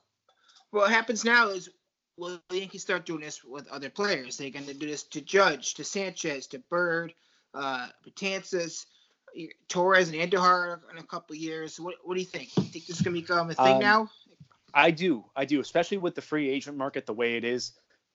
what 0.71 0.91
happens 0.91 1.25
now 1.25 1.49
is 1.49 1.69
will 2.17 2.41
the 2.49 2.59
Yankees 2.59 2.83
start 2.83 3.07
doing 3.07 3.21
this 3.21 3.45
with 3.45 3.69
other 3.69 3.91
players? 3.91 4.37
They're 4.37 4.51
going 4.51 4.67
to 4.67 4.75
do 4.75 4.87
this 4.87 5.05
to 5.05 5.21
Judge, 5.21 5.75
to 5.75 5.85
Sanchez, 5.85 6.47
to 6.49 6.59
Bird, 6.59 7.15
uh, 7.55 7.89
Betances, 8.07 8.87
Torres, 9.69 10.09
and 10.09 10.19
Andujar 10.19 10.81
in 10.91 10.99
a 10.99 11.03
couple 11.03 11.35
of 11.35 11.41
years. 11.41 11.79
What 11.79 11.95
what 12.05 12.15
do 12.15 12.21
you 12.21 12.27
think? 12.27 12.57
You 12.57 12.65
think 12.65 12.87
this 12.87 12.97
is 12.97 13.03
going 13.03 13.15
to 13.15 13.21
become 13.21 13.51
a 13.51 13.55
thing 13.55 13.77
Um, 13.77 13.81
now? 13.81 14.11
I 14.75 14.91
do, 14.91 15.25
I 15.37 15.45
do, 15.45 15.61
especially 15.61 15.99
with 15.99 16.15
the 16.15 16.23
free 16.23 16.49
agent 16.49 16.77
market 16.77 17.05
the 17.05 17.13
way 17.13 17.37
it 17.37 17.45
is. 17.45 17.73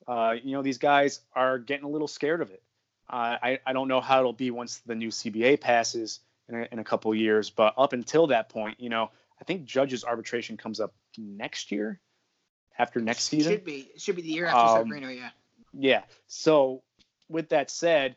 Uh, 0.07 0.35
you 0.41 0.53
know, 0.53 0.61
these 0.61 0.77
guys 0.77 1.19
are 1.35 1.59
getting 1.59 1.85
a 1.85 1.89
little 1.89 2.07
scared 2.07 2.41
of 2.41 2.51
it. 2.51 2.63
Uh, 3.09 3.37
I 3.41 3.59
I 3.65 3.73
don't 3.73 3.87
know 3.87 4.01
how 4.01 4.19
it'll 4.19 4.33
be 4.33 4.51
once 4.51 4.79
the 4.85 4.95
new 4.95 5.09
CBA 5.09 5.59
passes 5.61 6.19
in 6.49 6.55
a, 6.55 6.67
in 6.71 6.79
a 6.79 6.83
couple 6.83 7.11
of 7.11 7.17
years, 7.17 7.49
but 7.49 7.73
up 7.77 7.93
until 7.93 8.27
that 8.27 8.49
point, 8.49 8.79
you 8.79 8.89
know, 8.89 9.11
I 9.39 9.43
think 9.43 9.65
Judge's 9.65 10.03
arbitration 10.03 10.57
comes 10.57 10.79
up 10.79 10.93
next 11.17 11.71
year, 11.71 11.99
after 12.77 12.99
next 12.99 13.25
season. 13.25 13.53
Should 13.53 13.65
be. 13.65 13.89
It 13.93 14.01
should 14.01 14.15
be 14.15 14.21
the 14.21 14.29
year 14.29 14.45
after 14.45 14.79
Um, 14.81 14.87
Severino. 14.87 15.09
Yeah. 15.09 15.29
Yeah. 15.73 16.01
So 16.27 16.83
with 17.29 17.49
that 17.49 17.69
said, 17.69 18.15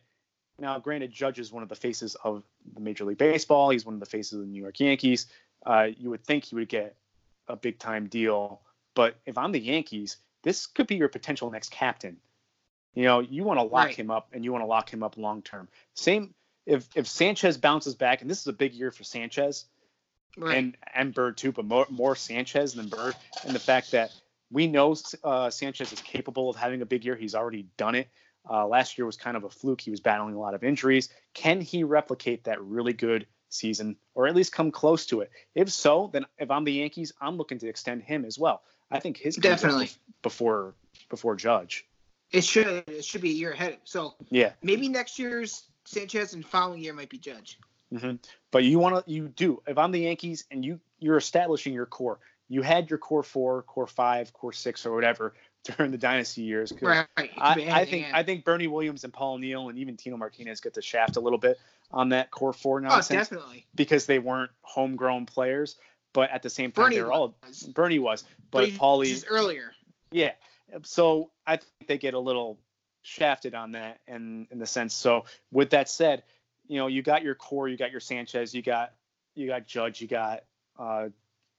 now 0.58 0.78
granted, 0.78 1.12
Judge 1.12 1.38
is 1.38 1.52
one 1.52 1.62
of 1.62 1.68
the 1.68 1.74
faces 1.74 2.16
of 2.22 2.42
the 2.74 2.80
Major 2.80 3.04
League 3.04 3.18
Baseball. 3.18 3.70
He's 3.70 3.84
one 3.84 3.94
of 3.94 4.00
the 4.00 4.06
faces 4.06 4.34
of 4.34 4.40
the 4.40 4.46
New 4.46 4.60
York 4.60 4.78
Yankees. 4.78 5.26
Uh, 5.64 5.88
you 5.96 6.10
would 6.10 6.24
think 6.24 6.44
he 6.44 6.54
would 6.54 6.68
get 6.68 6.96
a 7.48 7.56
big 7.56 7.78
time 7.78 8.06
deal, 8.06 8.60
but 8.94 9.16
if 9.26 9.36
I'm 9.36 9.52
the 9.52 9.60
Yankees, 9.60 10.16
this 10.42 10.66
could 10.66 10.86
be 10.86 10.96
your 10.96 11.08
potential 11.08 11.50
next 11.50 11.70
captain. 11.70 12.16
You 12.94 13.04
know, 13.04 13.20
you 13.20 13.44
want 13.44 13.58
to 13.58 13.64
lock 13.64 13.86
Right. 13.86 13.94
him 13.96 14.10
up 14.10 14.28
and 14.32 14.44
you 14.44 14.52
want 14.52 14.62
to 14.62 14.66
lock 14.66 14.92
him 14.92 15.02
up 15.02 15.16
long 15.16 15.42
term. 15.42 15.68
Same 15.94 16.34
if 16.66 16.88
if 16.96 17.06
Sanchez 17.06 17.56
bounces 17.56 17.94
back, 17.94 18.20
and 18.20 18.30
this 18.30 18.40
is 18.40 18.46
a 18.46 18.52
big 18.52 18.74
year 18.74 18.90
for 18.90 19.04
Sanchez 19.04 19.66
Right. 20.36 20.56
and 20.56 20.76
and 20.94 21.14
Bird 21.14 21.36
too, 21.36 21.52
but 21.52 21.64
more 21.64 21.86
more 21.90 22.16
Sanchez 22.16 22.74
than 22.74 22.88
Bird, 22.88 23.14
and 23.44 23.54
the 23.54 23.60
fact 23.60 23.92
that 23.92 24.12
we 24.50 24.66
know 24.66 24.96
uh, 25.22 25.48
Sanchez 25.50 25.92
is 25.92 26.00
capable 26.00 26.50
of 26.50 26.56
having 26.56 26.82
a 26.82 26.86
big 26.86 27.04
year. 27.04 27.14
He's 27.16 27.34
already 27.36 27.68
done 27.76 27.94
it. 27.94 28.08
Uh, 28.48 28.66
last 28.66 28.98
year 28.98 29.06
was 29.06 29.16
kind 29.16 29.36
of 29.36 29.44
a 29.44 29.50
fluke. 29.50 29.80
He 29.80 29.90
was 29.90 30.00
battling 30.00 30.34
a 30.34 30.40
lot 30.40 30.54
of 30.54 30.64
injuries. 30.64 31.08
Can 31.34 31.60
he 31.60 31.84
replicate 31.84 32.44
that 32.44 32.60
really 32.62 32.92
good 32.92 33.26
season, 33.50 33.96
or 34.14 34.26
at 34.26 34.34
least 34.34 34.52
come 34.52 34.72
close 34.72 35.06
to 35.06 35.20
it? 35.20 35.30
If 35.54 35.70
so, 35.70 36.10
then 36.12 36.26
if 36.38 36.50
I'm 36.50 36.64
the 36.64 36.72
Yankees, 36.72 37.12
I'm 37.20 37.36
looking 37.36 37.58
to 37.58 37.68
extend 37.68 38.02
him 38.02 38.24
as 38.24 38.38
well. 38.38 38.62
I 38.90 39.00
think 39.00 39.16
his 39.16 39.36
Definitely. 39.36 39.90
before 40.22 40.74
before 41.08 41.36
Judge. 41.36 41.86
it 42.32 42.44
should 42.44 42.84
it 42.88 43.04
should 43.04 43.20
be 43.20 43.30
a 43.30 43.34
year 43.34 43.52
ahead. 43.52 43.78
So 43.84 44.14
Yeah. 44.30 44.52
maybe 44.62 44.88
next 44.88 45.18
year's 45.18 45.64
Sanchez 45.84 46.34
and 46.34 46.44
following 46.46 46.80
year 46.80 46.92
might 46.92 47.10
be 47.10 47.18
Judge. 47.18 47.58
hmm 47.96 48.12
But 48.50 48.64
you 48.64 48.78
want 48.78 49.04
to, 49.04 49.10
you 49.12 49.28
do. 49.28 49.62
If 49.66 49.78
I'm 49.78 49.90
the 49.92 50.00
Yankees 50.00 50.44
and 50.50 50.64
you 50.64 50.78
you're 51.00 51.16
establishing 51.16 51.72
your 51.72 51.86
core, 51.86 52.18
you 52.48 52.62
had 52.62 52.90
your 52.90 52.98
core 52.98 53.22
four, 53.22 53.62
core 53.62 53.86
five, 53.86 54.32
core 54.32 54.52
six, 54.52 54.84
or 54.86 54.94
whatever 54.94 55.34
during 55.64 55.90
the 55.90 55.98
dynasty 55.98 56.42
years. 56.42 56.72
Right. 56.80 57.06
I, 57.16 57.30
I 57.38 57.84
think. 57.84 58.06
I 58.12 58.22
think 58.22 58.44
Bernie 58.44 58.66
Williams 58.68 59.04
and 59.04 59.12
Paul 59.12 59.34
O'Neill 59.34 59.68
and 59.68 59.78
even 59.78 59.96
Tino 59.96 60.16
Martinez 60.16 60.60
get 60.60 60.74
the 60.74 60.82
shaft 60.82 61.16
a 61.16 61.20
little 61.20 61.38
bit 61.38 61.58
on 61.90 62.10
that 62.10 62.30
core 62.30 62.52
four 62.52 62.80
nonsense 62.80 63.28
definitely. 63.28 63.66
because 63.74 64.06
they 64.06 64.18
weren't 64.18 64.50
homegrown 64.62 65.26
players. 65.26 65.76
But 66.12 66.30
at 66.30 66.42
the 66.42 66.50
same 66.50 66.72
time, 66.72 66.84
Bernie 66.86 66.96
they're 66.96 67.12
all 67.12 67.34
was. 67.46 67.62
Bernie 67.62 67.98
was, 67.98 68.24
But 68.50 68.70
but 68.70 68.80
Paulie, 68.80 69.24
earlier. 69.28 69.72
yeah. 70.10 70.32
So 70.82 71.30
I 71.46 71.56
think 71.56 71.86
they 71.86 71.98
get 71.98 72.14
a 72.14 72.18
little 72.18 72.58
shafted 73.02 73.54
on 73.54 73.72
that 73.72 74.00
and 74.06 74.46
in 74.50 74.58
the 74.58 74.66
sense. 74.66 74.94
So 74.94 75.24
with 75.52 75.70
that 75.70 75.88
said, 75.88 76.22
you 76.68 76.78
know, 76.78 76.86
you 76.86 77.02
got 77.02 77.22
your 77.22 77.34
core, 77.34 77.68
you 77.68 77.76
got 77.76 77.90
your 77.90 78.00
Sanchez, 78.00 78.54
you 78.54 78.62
got 78.62 78.92
you 79.34 79.46
got 79.46 79.66
Judge, 79.66 80.00
you 80.00 80.08
got 80.08 80.44
uh 80.78 81.08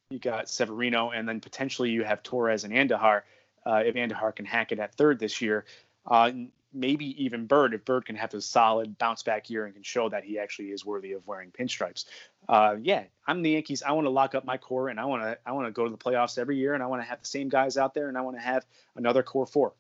you 0.10 0.20
got 0.20 0.50
Severino, 0.50 1.12
and 1.12 1.28
then 1.28 1.40
potentially 1.40 1.90
you 1.90 2.04
have 2.04 2.22
Torres 2.24 2.64
and 2.66 2.74
Andujar. 2.74 3.22
Uh, 3.66 3.84
if 3.86 3.96
Andujar 3.96 4.36
can 4.36 4.46
hack 4.46 4.72
it 4.72 4.80
at 4.80 4.96
third 4.96 5.20
this 5.20 5.42
year, 5.42 5.66
uh, 6.06 6.32
maybe 6.74 7.24
even 7.24 7.46
Bird, 7.46 7.74
if 7.74 7.86
Bird 7.86 8.06
can 8.06 8.16
have 8.16 8.34
a 8.34 8.42
solid 8.42 8.98
bounce 8.98 9.24
back 9.24 9.50
year 9.50 9.66
and 9.66 9.74
can 9.74 9.84
show 9.84 10.10
that 10.10 10.24
he 10.24 10.40
actually 10.40 10.72
is 10.72 10.86
worthy 10.86 11.14
of 11.14 11.26
wearing 11.28 11.52
pinstripes. 11.52 12.06
Uh, 12.48 12.76
yeah, 12.82 13.04
I'm 13.28 13.42
the 13.42 13.52
Yankees. 13.52 13.84
I 13.84 13.92
want 13.92 14.06
to 14.06 14.12
lock 14.12 14.36
up 14.36 14.46
my 14.46 14.58
core, 14.58 14.90
and 14.90 15.00
I 15.00 15.06
want 15.06 15.24
to 15.24 15.38
I 15.46 15.52
want 15.52 15.68
to 15.68 15.72
go 15.72 15.86
to 15.86 15.92
the 15.92 15.98
playoffs 15.98 16.38
every 16.38 16.58
year, 16.58 16.74
and 16.74 16.84
I 16.84 16.88
want 16.88 17.02
to 17.02 17.08
have 17.08 17.20
the 17.20 17.28
same 17.28 17.50
guys 17.50 17.78
out 17.78 17.94
there, 17.94 18.10
and 18.10 18.18
I 18.18 18.22
want 18.22 18.38
to 18.38 18.44
have 18.44 18.66
another 18.96 19.24
core 19.24 19.46
four. 19.46 19.74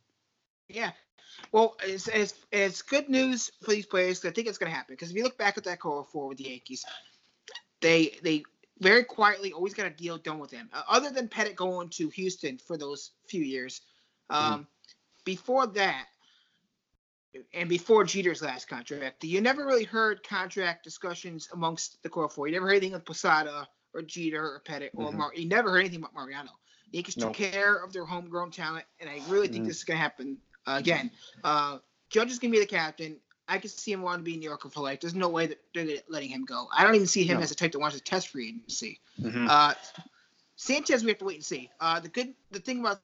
Yeah. 0.69 0.91
Well, 1.51 1.75
it's, 1.83 2.07
it's, 2.07 2.33
it's 2.51 2.81
good 2.81 3.09
news 3.09 3.51
for 3.63 3.71
these 3.71 3.85
players 3.85 4.23
I 4.23 4.31
think 4.31 4.47
it's 4.47 4.57
going 4.57 4.71
to 4.71 4.75
happen. 4.75 4.93
Because 4.93 5.09
if 5.09 5.15
you 5.15 5.23
look 5.23 5.37
back 5.37 5.57
at 5.57 5.63
that 5.63 5.79
core 5.79 6.05
four 6.11 6.27
with 6.27 6.37
the 6.37 6.45
Yankees, 6.45 6.85
they 7.81 8.17
they 8.21 8.43
very 8.79 9.03
quietly 9.03 9.53
always 9.53 9.73
got 9.73 9.85
a 9.85 9.91
deal 9.91 10.17
done 10.17 10.39
with 10.39 10.51
them. 10.51 10.69
Uh, 10.73 10.81
other 10.89 11.09
than 11.09 11.27
Pettitte 11.27 11.55
going 11.55 11.89
to 11.89 12.09
Houston 12.09 12.57
for 12.57 12.77
those 12.77 13.11
few 13.27 13.43
years, 13.43 13.81
um, 14.29 14.67
before 15.23 15.67
that, 15.67 16.07
and 17.53 17.69
before 17.69 18.03
Jeter's 18.03 18.41
last 18.41 18.67
contract, 18.67 19.23
you 19.23 19.41
never 19.41 19.65
really 19.65 19.83
heard 19.85 20.23
contract 20.23 20.83
discussions 20.83 21.47
amongst 21.53 22.01
the 22.03 22.09
core 22.09 22.29
four. 22.29 22.47
You 22.47 22.53
never 22.53 22.67
heard 22.67 22.73
anything 22.73 22.93
with 22.93 23.05
Posada 23.05 23.67
or 23.93 24.01
Jeter 24.01 24.43
or 24.43 24.61
Pettitte 24.65 24.89
or 24.93 25.11
Mhm. 25.11 25.15
Mar- 25.17 25.33
you 25.35 25.47
never 25.47 25.69
heard 25.71 25.79
anything 25.79 25.99
about 25.99 26.13
Mariano. 26.13 26.51
The 26.91 26.97
Yankees 26.97 27.17
No. 27.17 27.27
took 27.27 27.35
care 27.37 27.75
of 27.75 27.93
their 27.93 28.05
homegrown 28.05 28.51
talent, 28.51 28.85
and 28.99 29.09
I 29.09 29.21
really 29.27 29.47
think 29.47 29.63
Mhm. 29.63 29.67
this 29.67 29.77
is 29.77 29.83
going 29.83 29.97
to 29.97 30.01
happen 30.01 30.37
uh, 30.67 30.75
again. 30.77 31.09
Uh, 31.43 31.79
Judge 32.09 32.29
is 32.31 32.37
going 32.37 32.51
to 32.51 32.55
be 32.57 32.63
the 32.63 32.69
captain. 32.69 33.19
I 33.47 33.57
can 33.57 33.69
see 33.69 33.91
him 33.91 34.01
wanting 34.03 34.19
to 34.19 34.23
be 34.25 34.33
in 34.35 34.39
New 34.41 34.45
Yorker 34.49 34.69
for 34.69 34.81
life. 34.81 34.99
There's 35.01 35.15
no 35.15 35.27
way 35.29 35.47
that 35.47 35.59
they're 35.73 35.97
letting 36.07 36.29
him 36.29 36.45
go. 36.45 36.67
I 36.71 36.83
don't 36.83 36.93
even 36.93 37.07
see 37.07 37.23
him 37.23 37.37
No. 37.37 37.43
as 37.43 37.49
a 37.51 37.55
type 37.55 37.71
that 37.71 37.79
wants 37.79 37.97
to 37.97 38.03
test 38.03 38.27
free 38.27 38.49
agency. 38.49 38.99
Mhm. 39.19 39.49
Uh, 39.49 39.73
Sanchez, 40.55 41.03
we 41.03 41.09
have 41.09 41.17
to 41.17 41.25
wait 41.25 41.35
and 41.37 41.43
see. 41.45 41.71
Uh, 41.79 41.99
the 41.99 42.09
good, 42.09 42.35
the 42.51 42.59
thing 42.59 42.81
about 42.81 43.01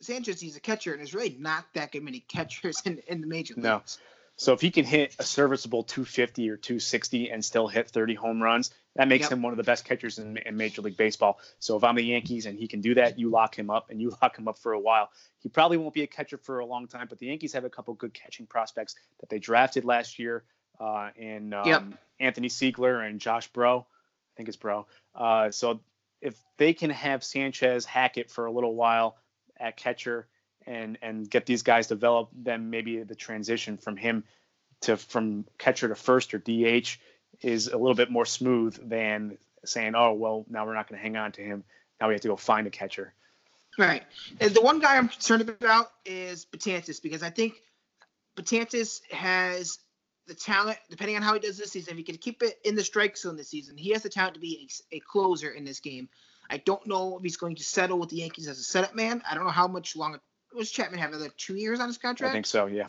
Sanchez, 0.00 0.40
he's 0.40 0.56
a 0.56 0.60
catcher, 0.60 0.92
and 0.92 1.00
there's 1.00 1.14
really 1.14 1.36
not 1.38 1.64
that 1.74 1.92
good 1.92 2.02
many 2.02 2.20
catchers 2.20 2.82
in, 2.84 2.98
in 3.08 3.20
the 3.20 3.26
major 3.26 3.54
No. 3.56 3.76
leagues. 3.76 3.98
So 4.36 4.52
if 4.52 4.60
he 4.60 4.72
can 4.72 4.84
hit 4.84 5.14
a 5.20 5.22
serviceable 5.22 5.84
250 5.84 6.50
or 6.50 6.56
260 6.56 7.30
and 7.30 7.44
still 7.44 7.68
hit 7.68 7.88
30 7.88 8.14
home 8.14 8.42
runs, 8.42 8.72
that 8.96 9.06
makes 9.06 9.22
Yep. 9.24 9.32
him 9.32 9.42
one 9.42 9.52
of 9.52 9.56
the 9.56 9.62
best 9.62 9.84
catchers 9.84 10.18
in, 10.18 10.38
in 10.38 10.56
Major 10.56 10.82
League 10.82 10.96
Baseball. 10.96 11.38
So 11.60 11.76
if 11.76 11.84
I'm 11.84 11.94
the 11.94 12.04
Yankees 12.04 12.46
and 12.46 12.58
he 12.58 12.66
can 12.66 12.80
do 12.80 12.94
that, 12.94 13.16
you 13.18 13.30
lock 13.30 13.56
him 13.56 13.70
up 13.70 13.90
and 13.90 14.00
you 14.00 14.12
lock 14.22 14.36
him 14.36 14.48
up 14.48 14.58
for 14.58 14.72
a 14.72 14.80
while. 14.80 15.10
He 15.38 15.48
probably 15.48 15.76
won't 15.76 15.94
be 15.94 16.02
a 16.02 16.06
catcher 16.08 16.36
for 16.36 16.58
a 16.58 16.66
long 16.66 16.88
time, 16.88 17.06
but 17.08 17.18
the 17.18 17.26
Yankees 17.26 17.52
have 17.52 17.64
a 17.64 17.70
couple 17.70 17.94
good 17.94 18.12
catching 18.12 18.46
prospects 18.46 18.96
that 19.20 19.28
they 19.28 19.38
drafted 19.38 19.84
last 19.84 20.18
year 20.18 20.42
uh, 20.80 21.10
in 21.16 21.52
um, 21.52 21.66
Yep. 21.66 21.84
Anthony 22.18 22.48
Seigler 22.48 23.08
and 23.08 23.20
Josh 23.20 23.46
Breaux. 23.48 23.86
I 23.88 24.32
think 24.36 24.48
it's 24.48 24.56
Breaux. 24.56 24.86
Uh, 25.14 25.52
so 25.52 25.80
if 26.20 26.36
they 26.58 26.72
can 26.72 26.90
have 26.90 27.22
Sanchez 27.22 27.84
hack 27.84 28.16
it 28.18 28.32
for 28.32 28.46
a 28.46 28.52
little 28.52 28.74
while 28.74 29.16
at 29.58 29.76
catcher 29.76 30.26
and 30.66 30.98
and 31.02 31.28
get 31.28 31.46
these 31.46 31.62
guys 31.62 31.86
developed, 31.86 32.32
then 32.44 32.70
maybe 32.70 33.02
the 33.02 33.14
transition 33.14 33.76
from 33.76 33.96
him 33.96 34.24
to 34.82 34.96
from 34.96 35.44
catcher 35.58 35.88
to 35.88 35.94
first 35.94 36.34
or 36.34 36.38
DH 36.38 36.98
is 37.40 37.68
a 37.68 37.76
little 37.76 37.94
bit 37.94 38.10
more 38.10 38.26
smooth 38.26 38.78
than 38.88 39.38
saying, 39.64 39.94
oh 39.94 40.12
well, 40.12 40.44
now 40.48 40.66
we're 40.66 40.74
not 40.74 40.88
going 40.88 40.98
to 40.98 41.02
hang 41.02 41.16
on 41.16 41.32
to 41.32 41.42
him. 41.42 41.64
Now 42.00 42.08
we 42.08 42.14
have 42.14 42.22
to 42.22 42.28
go 42.28 42.36
find 42.36 42.66
a 42.66 42.70
catcher. 42.70 43.12
Right. 43.78 44.04
And 44.40 44.54
the 44.54 44.60
one 44.60 44.78
guy 44.78 44.96
I'm 44.96 45.08
concerned 45.08 45.48
about 45.48 45.90
is 46.04 46.46
Betances 46.46 47.02
because 47.02 47.22
I 47.22 47.30
think 47.30 47.54
Betances 48.36 49.00
has 49.10 49.78
the 50.26 50.34
talent, 50.34 50.78
depending 50.90 51.16
on 51.16 51.22
how 51.22 51.34
he 51.34 51.40
does 51.40 51.58
this 51.58 51.72
season, 51.72 51.92
if 51.92 51.98
he 51.98 52.04
can 52.04 52.16
keep 52.16 52.42
it 52.42 52.58
in 52.64 52.76
the 52.76 52.84
strike 52.84 53.16
zone 53.16 53.36
this 53.36 53.48
season, 53.48 53.76
he 53.76 53.90
has 53.90 54.02
the 54.02 54.08
talent 54.08 54.34
to 54.34 54.40
be 54.40 54.68
a, 54.92 54.96
a 54.96 55.00
closer 55.00 55.50
in 55.50 55.64
this 55.64 55.80
game. 55.80 56.08
I 56.50 56.58
don't 56.58 56.86
know 56.86 57.16
if 57.16 57.22
he's 57.22 57.36
going 57.36 57.56
to 57.56 57.64
settle 57.64 57.98
with 57.98 58.10
the 58.10 58.16
Yankees 58.16 58.48
as 58.48 58.58
a 58.58 58.62
setup 58.62 58.94
man. 58.94 59.22
I 59.28 59.34
don't 59.34 59.44
know 59.44 59.50
how 59.50 59.66
much 59.66 59.96
longer. 59.96 60.20
Was 60.54 60.70
Chapman 60.70 61.00
have 61.00 61.10
another 61.10 61.30
two 61.36 61.56
years 61.56 61.80
on 61.80 61.88
his 61.88 61.98
contract? 61.98 62.30
I 62.30 62.32
think 62.32 62.46
so. 62.46 62.66
Yeah. 62.66 62.86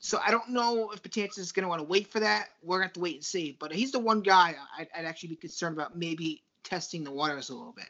So 0.00 0.20
I 0.24 0.30
don't 0.30 0.50
know 0.50 0.90
if 0.90 1.02
Betances 1.02 1.38
is 1.38 1.52
going 1.52 1.64
to 1.64 1.68
want 1.68 1.80
to 1.80 1.88
wait 1.88 2.08
for 2.08 2.20
that. 2.20 2.50
We're 2.62 2.78
going 2.78 2.82
to 2.82 2.88
have 2.88 2.92
to 2.94 3.00
wait 3.00 3.14
and 3.16 3.24
see. 3.24 3.56
But 3.58 3.72
he's 3.72 3.92
the 3.92 3.98
one 3.98 4.20
guy 4.20 4.54
I'd, 4.78 4.88
I'd 4.96 5.04
actually 5.04 5.30
be 5.30 5.36
concerned 5.36 5.76
about 5.76 5.96
maybe 5.96 6.42
testing 6.62 7.04
the 7.04 7.10
waters 7.10 7.48
a 7.48 7.54
little 7.54 7.72
bit, 7.72 7.88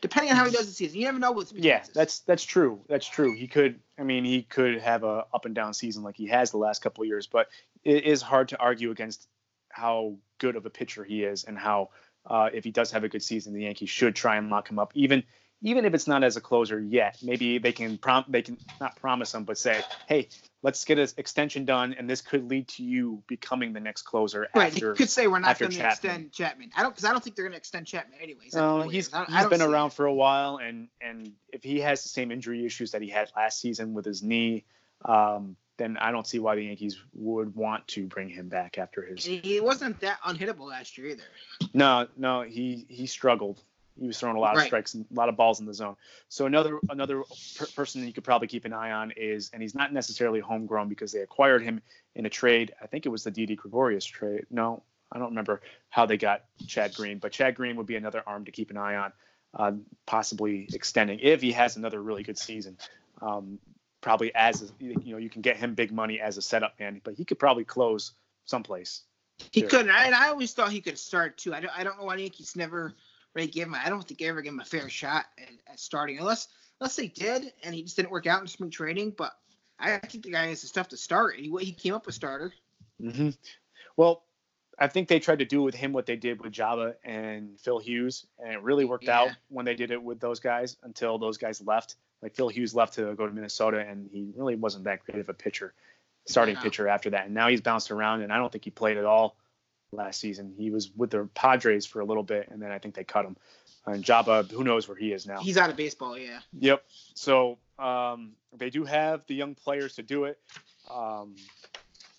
depending 0.00 0.30
on 0.30 0.36
how 0.36 0.44
he 0.44 0.52
does 0.52 0.66
the 0.66 0.72
season. 0.72 0.98
You 0.98 1.06
never 1.06 1.18
know 1.18 1.34
Betances. 1.34 1.52
Yeah, 1.56 1.82
that's 1.92 2.20
that's 2.20 2.44
true. 2.44 2.80
That's 2.88 3.06
true. 3.06 3.34
He 3.34 3.48
could. 3.48 3.80
I 3.98 4.04
mean, 4.04 4.24
he 4.24 4.42
could 4.42 4.80
have 4.80 5.02
a 5.02 5.26
up 5.34 5.44
and 5.44 5.54
down 5.54 5.74
season 5.74 6.02
like 6.02 6.16
he 6.16 6.28
has 6.28 6.50
the 6.50 6.58
last 6.58 6.82
couple 6.82 7.02
of 7.02 7.08
years, 7.08 7.26
but 7.26 7.48
it 7.84 8.04
is 8.04 8.22
hard 8.22 8.48
to 8.48 8.58
argue 8.58 8.90
against 8.90 9.28
how 9.68 10.14
good 10.38 10.56
of 10.56 10.66
a 10.66 10.70
pitcher 10.70 11.04
he 11.04 11.24
is 11.24 11.44
and 11.44 11.58
how 11.58 11.90
uh, 12.26 12.50
if 12.52 12.64
he 12.64 12.70
does 12.70 12.90
have 12.92 13.04
a 13.04 13.08
good 13.08 13.22
season, 13.22 13.52
the 13.52 13.62
Yankees 13.62 13.90
should 13.90 14.14
try 14.14 14.36
and 14.36 14.50
lock 14.50 14.70
him 14.70 14.78
up, 14.78 14.92
even 14.94 15.24
even 15.64 15.84
if 15.84 15.94
it's 15.94 16.08
not 16.08 16.24
as 16.24 16.36
a 16.36 16.40
closer 16.40 16.80
yet. 16.80 17.18
Maybe 17.22 17.58
they 17.58 17.72
can 17.72 17.96
prom 17.96 18.24
they 18.28 18.42
can 18.42 18.58
not 18.80 18.96
promise 18.96 19.34
him, 19.34 19.44
but 19.44 19.58
say, 19.58 19.80
hey, 20.06 20.28
let's 20.62 20.84
get 20.84 20.98
an 20.98 21.08
extension 21.16 21.64
done, 21.64 21.94
and 21.96 22.08
this 22.10 22.20
could 22.20 22.48
lead 22.48 22.68
to 22.68 22.82
you 22.82 23.22
becoming 23.28 23.72
the 23.72 23.80
next 23.80 24.02
closer 24.02 24.48
Right, 24.54 24.72
after. 24.72 24.88
you 24.88 24.94
could 24.94 25.10
say 25.10 25.26
we're 25.26 25.38
not 25.38 25.58
going 25.58 25.70
to 25.72 25.86
extend 25.86 26.32
Chapman. 26.32 26.70
I 26.76 26.82
don't 26.82 26.90
because 26.90 27.04
I 27.04 27.12
don't 27.12 27.22
think 27.22 27.36
they're 27.36 27.44
going 27.44 27.52
to 27.52 27.58
extend 27.58 27.86
Chapman 27.86 28.18
anyways. 28.20 28.54
No, 28.54 28.82
he's 28.82 29.12
years. 29.12 29.28
I 29.28 29.48
been 29.48 29.60
it. 29.60 29.68
around 29.68 29.90
for 29.90 30.06
a 30.06 30.14
while, 30.14 30.58
and 30.58 30.88
and 31.00 31.32
if 31.52 31.62
he 31.62 31.80
has 31.80 32.02
the 32.02 32.08
same 32.08 32.30
injury 32.32 32.64
issues 32.66 32.92
that 32.92 33.02
he 33.02 33.08
had 33.08 33.30
last 33.36 33.60
season 33.60 33.94
with 33.94 34.04
his 34.04 34.22
knee, 34.22 34.64
um, 35.04 35.56
then 35.82 35.96
I 35.96 36.12
don't 36.12 36.26
see 36.26 36.38
why 36.38 36.54
the 36.54 36.62
Yankees 36.62 37.02
would 37.14 37.54
want 37.56 37.86
to 37.88 38.06
bring 38.06 38.28
him 38.28 38.48
back 38.48 38.78
after 38.78 39.02
his. 39.02 39.24
He 39.24 39.60
wasn't 39.60 39.98
that 40.00 40.20
unhittable 40.22 40.68
last 40.68 40.96
year 40.96 41.08
either. 41.08 41.24
No, 41.74 42.06
no, 42.16 42.42
he 42.42 42.86
he 42.88 43.06
struggled. 43.06 43.60
He 44.00 44.06
was 44.06 44.18
throwing 44.18 44.36
a 44.36 44.40
lot 44.40 44.52
of 44.54 44.58
Right. 44.58 44.66
strikes 44.66 44.94
and 44.94 45.04
a 45.10 45.14
lot 45.14 45.28
of 45.28 45.36
balls 45.36 45.60
in 45.60 45.66
the 45.66 45.74
zone. 45.74 45.96
So 46.28 46.46
another 46.46 46.78
another 46.88 47.24
per- 47.58 47.66
person 47.66 48.00
that 48.00 48.06
you 48.06 48.12
could 48.12 48.24
probably 48.24 48.48
keep 48.48 48.64
an 48.64 48.72
eye 48.72 48.92
on 48.92 49.10
is, 49.16 49.50
and 49.52 49.60
he's 49.60 49.74
not 49.74 49.92
necessarily 49.92 50.40
homegrown 50.40 50.88
because 50.88 51.12
they 51.12 51.20
acquired 51.20 51.62
him 51.62 51.82
in 52.14 52.24
a 52.24 52.30
trade. 52.30 52.72
I 52.80 52.86
think 52.86 53.04
it 53.04 53.10
was 53.10 53.24
the 53.24 53.30
Didi 53.30 53.56
Gregorius 53.56 54.04
trade. 54.04 54.46
No, 54.50 54.82
I 55.10 55.18
don't 55.18 55.30
remember 55.30 55.60
how 55.90 56.06
they 56.06 56.16
got 56.16 56.44
Chad 56.66 56.94
Green, 56.94 57.18
but 57.18 57.32
Chad 57.32 57.54
Green 57.56 57.76
would 57.76 57.86
be 57.86 57.96
another 57.96 58.22
arm 58.26 58.44
to 58.44 58.50
keep 58.52 58.70
an 58.70 58.76
eye 58.76 58.96
on, 58.96 59.12
uh, 59.54 59.72
possibly 60.06 60.68
extending 60.72 61.18
if 61.20 61.42
he 61.42 61.52
has 61.52 61.76
another 61.76 62.00
really 62.00 62.22
good 62.22 62.38
season. 62.38 62.78
Um, 63.20 63.58
probably 64.02 64.34
as 64.34 64.62
a, 64.62 64.66
you 64.78 64.94
know, 65.06 65.16
you 65.16 65.30
can 65.30 65.40
get 65.40 65.56
him 65.56 65.74
big 65.74 65.90
money 65.90 66.20
as 66.20 66.36
a 66.36 66.42
setup 66.42 66.78
man, 66.78 67.00
but 67.02 67.14
he 67.14 67.24
could 67.24 67.38
probably 67.38 67.64
close 67.64 68.12
someplace. 68.44 69.02
He. 69.50 69.64
I, 69.64 69.80
and 69.80 70.14
I 70.14 70.28
always 70.28 70.52
thought 70.52 70.70
he 70.70 70.82
could 70.82 70.98
start 70.98 71.38
too. 71.38 71.54
I 71.54 71.60
don't, 71.60 71.78
I 71.78 71.82
don't 71.82 71.98
know 71.98 72.04
why 72.04 72.16
the 72.16 72.22
Yankees 72.22 72.54
never 72.54 72.94
really 73.34 73.48
gave 73.48 73.66
him. 73.66 73.74
I 73.74 73.88
don't 73.88 74.06
think 74.06 74.20
they 74.20 74.28
ever 74.28 74.42
gave 74.42 74.52
him 74.52 74.60
a 74.60 74.64
fair 74.64 74.88
shot 74.90 75.24
at, 75.38 75.48
at 75.72 75.80
starting, 75.80 76.18
unless 76.18 76.48
unless 76.80 76.96
they 76.96 77.08
did 77.08 77.52
and 77.62 77.74
he 77.74 77.82
just 77.82 77.96
didn't 77.96 78.10
work 78.10 78.26
out 78.26 78.40
in 78.42 78.46
spring 78.46 78.70
training. 78.70 79.14
But 79.16 79.32
I 79.78 79.98
think 79.98 80.24
the 80.24 80.32
guy 80.32 80.46
has 80.46 80.60
the 80.60 80.66
stuff 80.66 80.88
to 80.88 80.96
start. 80.96 81.36
He 81.36 81.50
he 81.60 81.72
came 81.72 81.94
up 81.94 82.06
a 82.06 82.12
starter. 82.12 82.52
Mm-hmm. 83.00 83.30
Well, 83.96 84.24
I 84.78 84.88
think 84.88 85.08
they 85.08 85.20
tried 85.20 85.40
to 85.40 85.44
do 85.44 85.62
with 85.62 85.74
him 85.74 85.92
what 85.92 86.06
they 86.06 86.16
did 86.16 86.40
with 86.40 86.52
Joba 86.52 86.94
and 87.04 87.58
Phil 87.60 87.78
Hughes, 87.78 88.26
and 88.38 88.52
it 88.52 88.62
really 88.62 88.84
worked 88.84 89.08
out 89.08 89.30
when 89.48 89.64
they 89.64 89.74
did 89.74 89.90
it 89.90 90.02
with 90.02 90.20
those 90.20 90.40
guys 90.40 90.76
until 90.82 91.18
those 91.18 91.36
guys 91.36 91.60
left. 91.64 91.96
Like 92.22 92.34
Phil 92.34 92.48
Hughes 92.48 92.74
left 92.74 92.94
to 92.94 93.14
go 93.14 93.26
to 93.26 93.32
Minnesota, 93.32 93.80
and 93.80 94.08
he 94.12 94.28
really 94.36 94.54
wasn't 94.54 94.84
that 94.84 95.04
great 95.04 95.18
of 95.18 95.28
a 95.28 95.34
pitcher 95.34 95.74
starting 96.26 96.56
pitcher 96.56 96.86
after 96.86 97.10
that. 97.10 97.26
And 97.26 97.34
now 97.34 97.48
he's 97.48 97.60
bounced 97.60 97.90
around, 97.90 98.22
and 98.22 98.32
I 98.32 98.36
don't 98.36 98.50
think 98.50 98.64
he 98.64 98.70
played 98.70 98.96
at 98.96 99.04
all 99.04 99.36
last 99.90 100.20
season. 100.20 100.54
He 100.56 100.70
was 100.70 100.90
with 100.96 101.10
the 101.10 101.28
Padres 101.34 101.84
for 101.84 102.00
a 102.00 102.04
little 102.04 102.22
bit, 102.22 102.48
and 102.50 102.62
then 102.62 102.70
I 102.70 102.78
think 102.78 102.94
they 102.94 103.04
cut 103.04 103.24
him. 103.24 103.36
And 103.86 104.04
Joba, 104.04 104.48
who 104.50 104.62
knows 104.62 104.86
where 104.86 104.96
he 104.96 105.12
is 105.12 105.26
now? 105.26 105.40
He's 105.40 105.56
out 105.56 105.68
of 105.68 105.76
baseball. 105.76 106.16
Yeah. 106.16 106.38
Yep. 106.60 106.84
So 107.14 107.58
um, 107.78 108.32
they 108.56 108.70
do 108.70 108.84
have 108.84 109.26
the 109.26 109.34
young 109.34 109.54
players 109.54 109.96
to 109.96 110.02
do 110.02 110.24
it. 110.24 110.38
Um, 110.90 111.34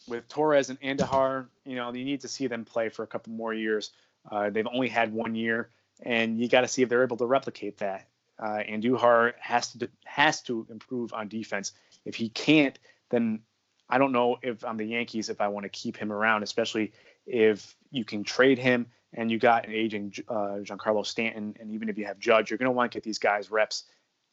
with 0.08 0.28
Torres 0.28 0.70
and 0.70 0.80
Andujar, 0.82 1.48
you 1.66 1.76
know, 1.76 1.94
you 1.94 2.04
need 2.04 2.22
to 2.22 2.28
see 2.28 2.48
them 2.48 2.66
play 2.66 2.90
for 2.90 3.04
a 3.04 3.08
couple 3.08 3.32
more 3.32 3.54
years. 3.54 3.92
Uh, 4.30 4.50
they've 4.50 4.68
only 4.68 4.90
had 4.90 5.14
one 5.14 5.36
year, 5.36 5.70
and 6.02 6.40
you 6.40 6.50
got 6.50 6.62
to 6.62 6.68
see 6.68 6.82
if 6.82 6.90
they're 6.90 7.04
able 7.04 7.18
to 7.18 7.26
replicate 7.26 7.78
that. 7.78 8.08
Uh, 8.44 8.62
Andujar 8.70 9.34
has 9.40 9.72
to 9.72 9.90
has 10.04 10.42
to 10.42 10.68
improve 10.70 11.14
on 11.14 11.30
defense. 11.30 11.72
If 12.04 12.16
he 12.16 12.28
can't, 12.28 12.78
then 13.10 13.40
I 13.90 13.98
don't 13.98 14.12
know 14.12 14.38
if 14.42 14.66
I'm 14.66 14.76
the 14.76 14.86
Yankees 14.86 15.30
if 15.30 15.40
I 15.40 15.48
want 15.48 15.64
to 15.64 15.70
keep 15.70 15.96
him 15.96 16.12
around, 16.12 16.44
especially 16.44 16.92
if 17.26 17.78
you 17.90 18.04
can 18.04 18.26
trade 18.26 18.60
him 18.60 18.88
and 19.14 19.32
you 19.32 19.40
got 19.40 19.66
an 19.66 19.72
aging 19.72 20.14
uh, 20.28 20.60
Giancarlo 20.62 21.06
Stanton, 21.06 21.56
and 21.58 21.72
even 21.72 21.88
if 21.88 21.98
you 21.98 22.06
have 22.06 22.20
Judge, 22.20 22.50
you're 22.50 22.58
going 22.58 22.68
to 22.68 22.72
want 22.72 22.92
to 22.92 22.98
get 22.98 23.04
these 23.04 23.20
guys 23.20 23.50
reps 23.50 23.86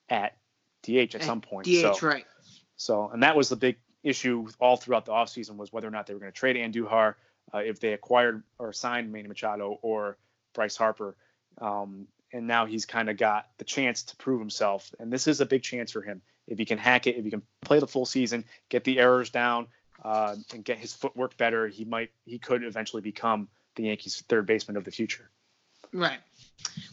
at 0.08 0.36
DH 0.82 1.14
at 1.14 1.22
some 1.22 1.40
point. 1.40 1.66
DH, 1.66 1.80
so, 1.80 1.94
right? 2.02 2.26
so, 2.76 3.10
and 3.12 3.22
that 3.22 3.36
was 3.36 3.48
the 3.48 3.56
big 3.56 3.76
issue 4.02 4.48
all 4.58 4.76
throughout 4.76 5.04
the 5.04 5.12
offseason 5.12 5.56
was 5.56 5.72
whether 5.72 5.86
or 5.86 5.92
not 5.92 6.06
they 6.08 6.14
were 6.14 6.20
going 6.20 6.32
to 6.32 6.36
trade 6.36 6.56
Andujar, 6.56 7.14
uh, 7.54 7.58
if 7.58 7.78
they 7.78 7.92
acquired 7.92 8.42
or 8.58 8.72
signed 8.72 9.12
Manny 9.12 9.28
Machado 9.28 9.78
or 9.82 10.16
Bryce 10.52 10.76
Harper. 10.76 11.16
Um, 11.60 12.08
and 12.32 12.46
now 12.46 12.66
he's 12.66 12.86
kind 12.86 13.10
of 13.10 13.16
got 13.16 13.48
the 13.58 13.64
chance 13.64 14.02
to 14.04 14.16
prove 14.16 14.40
himself. 14.40 14.94
And 14.98 15.12
this 15.12 15.26
is 15.26 15.40
a 15.40 15.46
big 15.46 15.62
chance 15.62 15.90
for 15.90 16.02
him. 16.02 16.22
If 16.46 16.58
he 16.58 16.64
can 16.64 16.78
hack 16.78 17.06
it, 17.06 17.16
if 17.16 17.24
he 17.24 17.30
can 17.30 17.42
play 17.60 17.78
the 17.78 17.86
full 17.86 18.06
season, 18.06 18.44
get 18.68 18.84
the 18.84 18.98
errors 18.98 19.30
down, 19.30 19.66
uh, 20.04 20.36
and 20.52 20.64
get 20.64 20.78
his 20.78 20.92
footwork 20.92 21.36
better, 21.36 21.68
he 21.68 21.84
might, 21.84 22.10
he 22.24 22.38
could 22.38 22.64
eventually 22.64 23.02
become 23.02 23.48
the 23.76 23.84
Yankees' 23.84 24.22
third 24.28 24.46
baseman 24.46 24.76
of 24.76 24.84
the 24.84 24.90
future. 24.90 25.30
Right. 25.92 26.20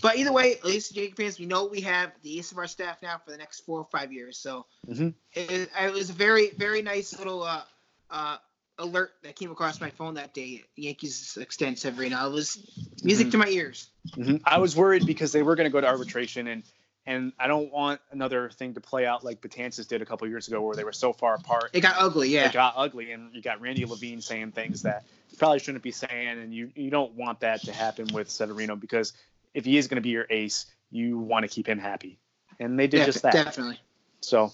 But 0.01 0.17
either 0.17 0.31
way, 0.31 0.53
at 0.53 0.65
least 0.65 0.95
Yankee 0.95 1.13
fans, 1.15 1.39
we 1.39 1.45
know 1.45 1.65
we 1.65 1.81
have 1.81 2.11
the 2.23 2.39
ace 2.39 2.51
of 2.51 2.57
our 2.57 2.67
staff 2.67 3.01
now 3.01 3.19
for 3.23 3.31
the 3.31 3.37
next 3.37 3.61
four 3.61 3.79
or 3.79 3.87
five 3.91 4.11
years. 4.11 4.37
So 4.37 4.65
Mhm. 4.87 5.13
it, 5.33 5.69
it 5.79 5.93
was 5.93 6.09
a 6.09 6.13
very, 6.13 6.51
very 6.51 6.81
nice 6.81 7.17
little 7.17 7.43
uh, 7.43 7.63
uh, 8.09 8.37
alert 8.79 9.13
that 9.23 9.35
came 9.35 9.51
across 9.51 9.81
my 9.81 9.89
phone 9.89 10.15
that 10.15 10.33
day. 10.33 10.63
Yankees 10.75 11.37
extend 11.39 11.79
Severino. 11.79 12.27
It 12.27 12.33
was 12.33 12.57
music 13.03 13.27
Mhm. 13.27 13.31
to 13.31 13.37
my 13.37 13.47
ears. 13.47 13.89
Mhm. 14.15 14.41
I 14.45 14.57
was 14.57 14.75
worried 14.75 15.05
because 15.05 15.31
they 15.31 15.43
were 15.43 15.55
going 15.55 15.65
to 15.65 15.71
go 15.71 15.81
to 15.81 15.87
arbitration, 15.87 16.47
and 16.47 16.63
and 17.05 17.31
I 17.39 17.47
don't 17.47 17.71
want 17.71 18.01
another 18.11 18.49
thing 18.49 18.73
to 18.73 18.81
play 18.81 19.05
out 19.05 19.23
like 19.23 19.39
Betances 19.39 19.87
did 19.87 20.01
a 20.01 20.05
couple 20.05 20.27
years 20.27 20.49
ago, 20.49 20.61
where 20.61 20.75
they 20.75 20.83
were 20.83 20.91
so 20.91 21.13
far 21.13 21.35
apart. 21.35 21.69
It 21.71 21.79
got 21.79 21.95
ugly, 21.97 22.27
yeah. 22.29 22.47
It 22.47 22.51
got 22.53 22.73
ugly, 22.75 23.13
and 23.13 23.33
you 23.33 23.41
got 23.41 23.61
Randy 23.61 23.85
Levine 23.85 24.19
saying 24.19 24.51
things 24.51 24.81
that 24.81 25.05
you 25.31 25.37
probably 25.37 25.59
shouldn't 25.59 25.83
be 25.83 25.91
saying, 25.91 26.27
and 26.39 26.53
you 26.53 26.71
you 26.75 26.89
don't 26.89 27.13
want 27.13 27.39
that 27.41 27.63
to 27.63 27.71
happen 27.71 28.07
with 28.07 28.29
Severino 28.29 28.75
because 28.75 29.13
if 29.53 29.63
he 29.63 29.77
is 29.77 29.87
going 29.87 29.95
to 29.95 30.01
be 30.01 30.09
your 30.09 30.27
ace, 30.29 30.65
you 30.91 31.17
want 31.17 31.43
to 31.43 31.47
keep 31.47 31.67
him 31.67 31.79
happy, 31.79 32.19
and 32.59 32.77
they 32.77 32.87
did 32.87 32.97
Def- 32.99 33.05
just 33.07 33.23
that. 33.23 33.33
Definitely. 33.33 33.79
So, 34.21 34.51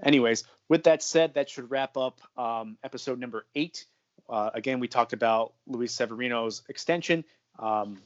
anyways, 0.00 0.44
with 0.68 0.84
that 0.84 1.02
said, 1.02 1.34
that 1.34 1.48
should 1.50 1.70
wrap 1.70 1.96
up 1.96 2.20
um, 2.36 2.76
episode 2.82 3.18
number 3.18 3.46
eight. 3.54 3.86
Uh, 4.28 4.50
again, 4.54 4.80
we 4.80 4.88
talked 4.88 5.12
about 5.12 5.52
Luis 5.66 5.92
Severino's 5.92 6.62
extension. 6.68 7.24
Um, 7.58 7.98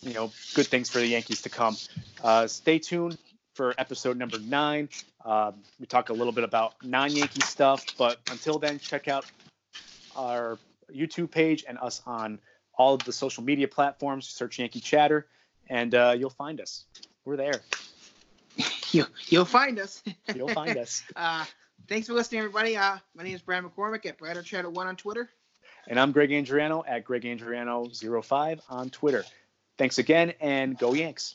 you 0.00 0.14
know, 0.14 0.32
good 0.54 0.66
things 0.66 0.90
for 0.90 0.98
the 0.98 1.06
Yankees 1.06 1.42
to 1.42 1.48
come. 1.48 1.76
Uh, 2.22 2.46
stay 2.46 2.78
tuned 2.78 3.18
for 3.54 3.74
episode 3.78 4.16
number 4.16 4.38
nine. 4.38 4.88
Um, 5.24 5.54
we 5.78 5.86
talk 5.86 6.08
a 6.08 6.12
little 6.12 6.32
bit 6.32 6.44
about 6.44 6.74
non-Yankee 6.82 7.42
stuff, 7.42 7.84
but 7.98 8.18
until 8.30 8.58
then, 8.58 8.78
check 8.78 9.08
out 9.08 9.24
our 10.16 10.58
YouTube 10.94 11.30
page 11.30 11.64
and 11.68 11.78
us 11.78 12.02
on 12.06 12.38
all 12.74 12.94
of 12.94 13.04
the 13.04 13.12
social 13.12 13.42
media 13.42 13.68
platforms. 13.68 14.28
Search 14.28 14.58
Yankee 14.58 14.80
Chatter, 14.80 15.26
and 15.68 15.94
uh, 15.94 16.14
you'll 16.16 16.30
find 16.30 16.60
us. 16.60 16.84
We're 17.24 17.36
there. 17.36 17.60
You, 18.92 19.06
you'll 19.28 19.46
find 19.46 19.78
us. 19.78 20.02
You'll 20.34 20.48
find 20.48 20.76
us. 20.76 21.02
Uh, 21.16 21.46
thanks 21.92 22.06
for 22.06 22.14
listening, 22.14 22.38
everybody. 22.38 22.74
Uh, 22.74 22.96
my 23.14 23.22
name 23.22 23.34
is 23.34 23.42
Brad 23.42 23.62
McCormick 23.62 24.06
at 24.06 24.16
Brad 24.16 24.42
Chatter 24.46 24.70
One 24.70 24.86
on 24.86 24.96
Twitter. 24.96 25.28
And 25.86 26.00
I'm 26.00 26.10
Greg 26.10 26.30
Andriano 26.30 26.82
at 26.88 27.04
Greg 27.04 27.24
Andriano05 27.24 28.60
on 28.70 28.88
Twitter. 28.88 29.24
Thanks 29.76 29.98
again 29.98 30.32
and 30.40 30.78
go 30.78 30.94
Yanks. 30.94 31.34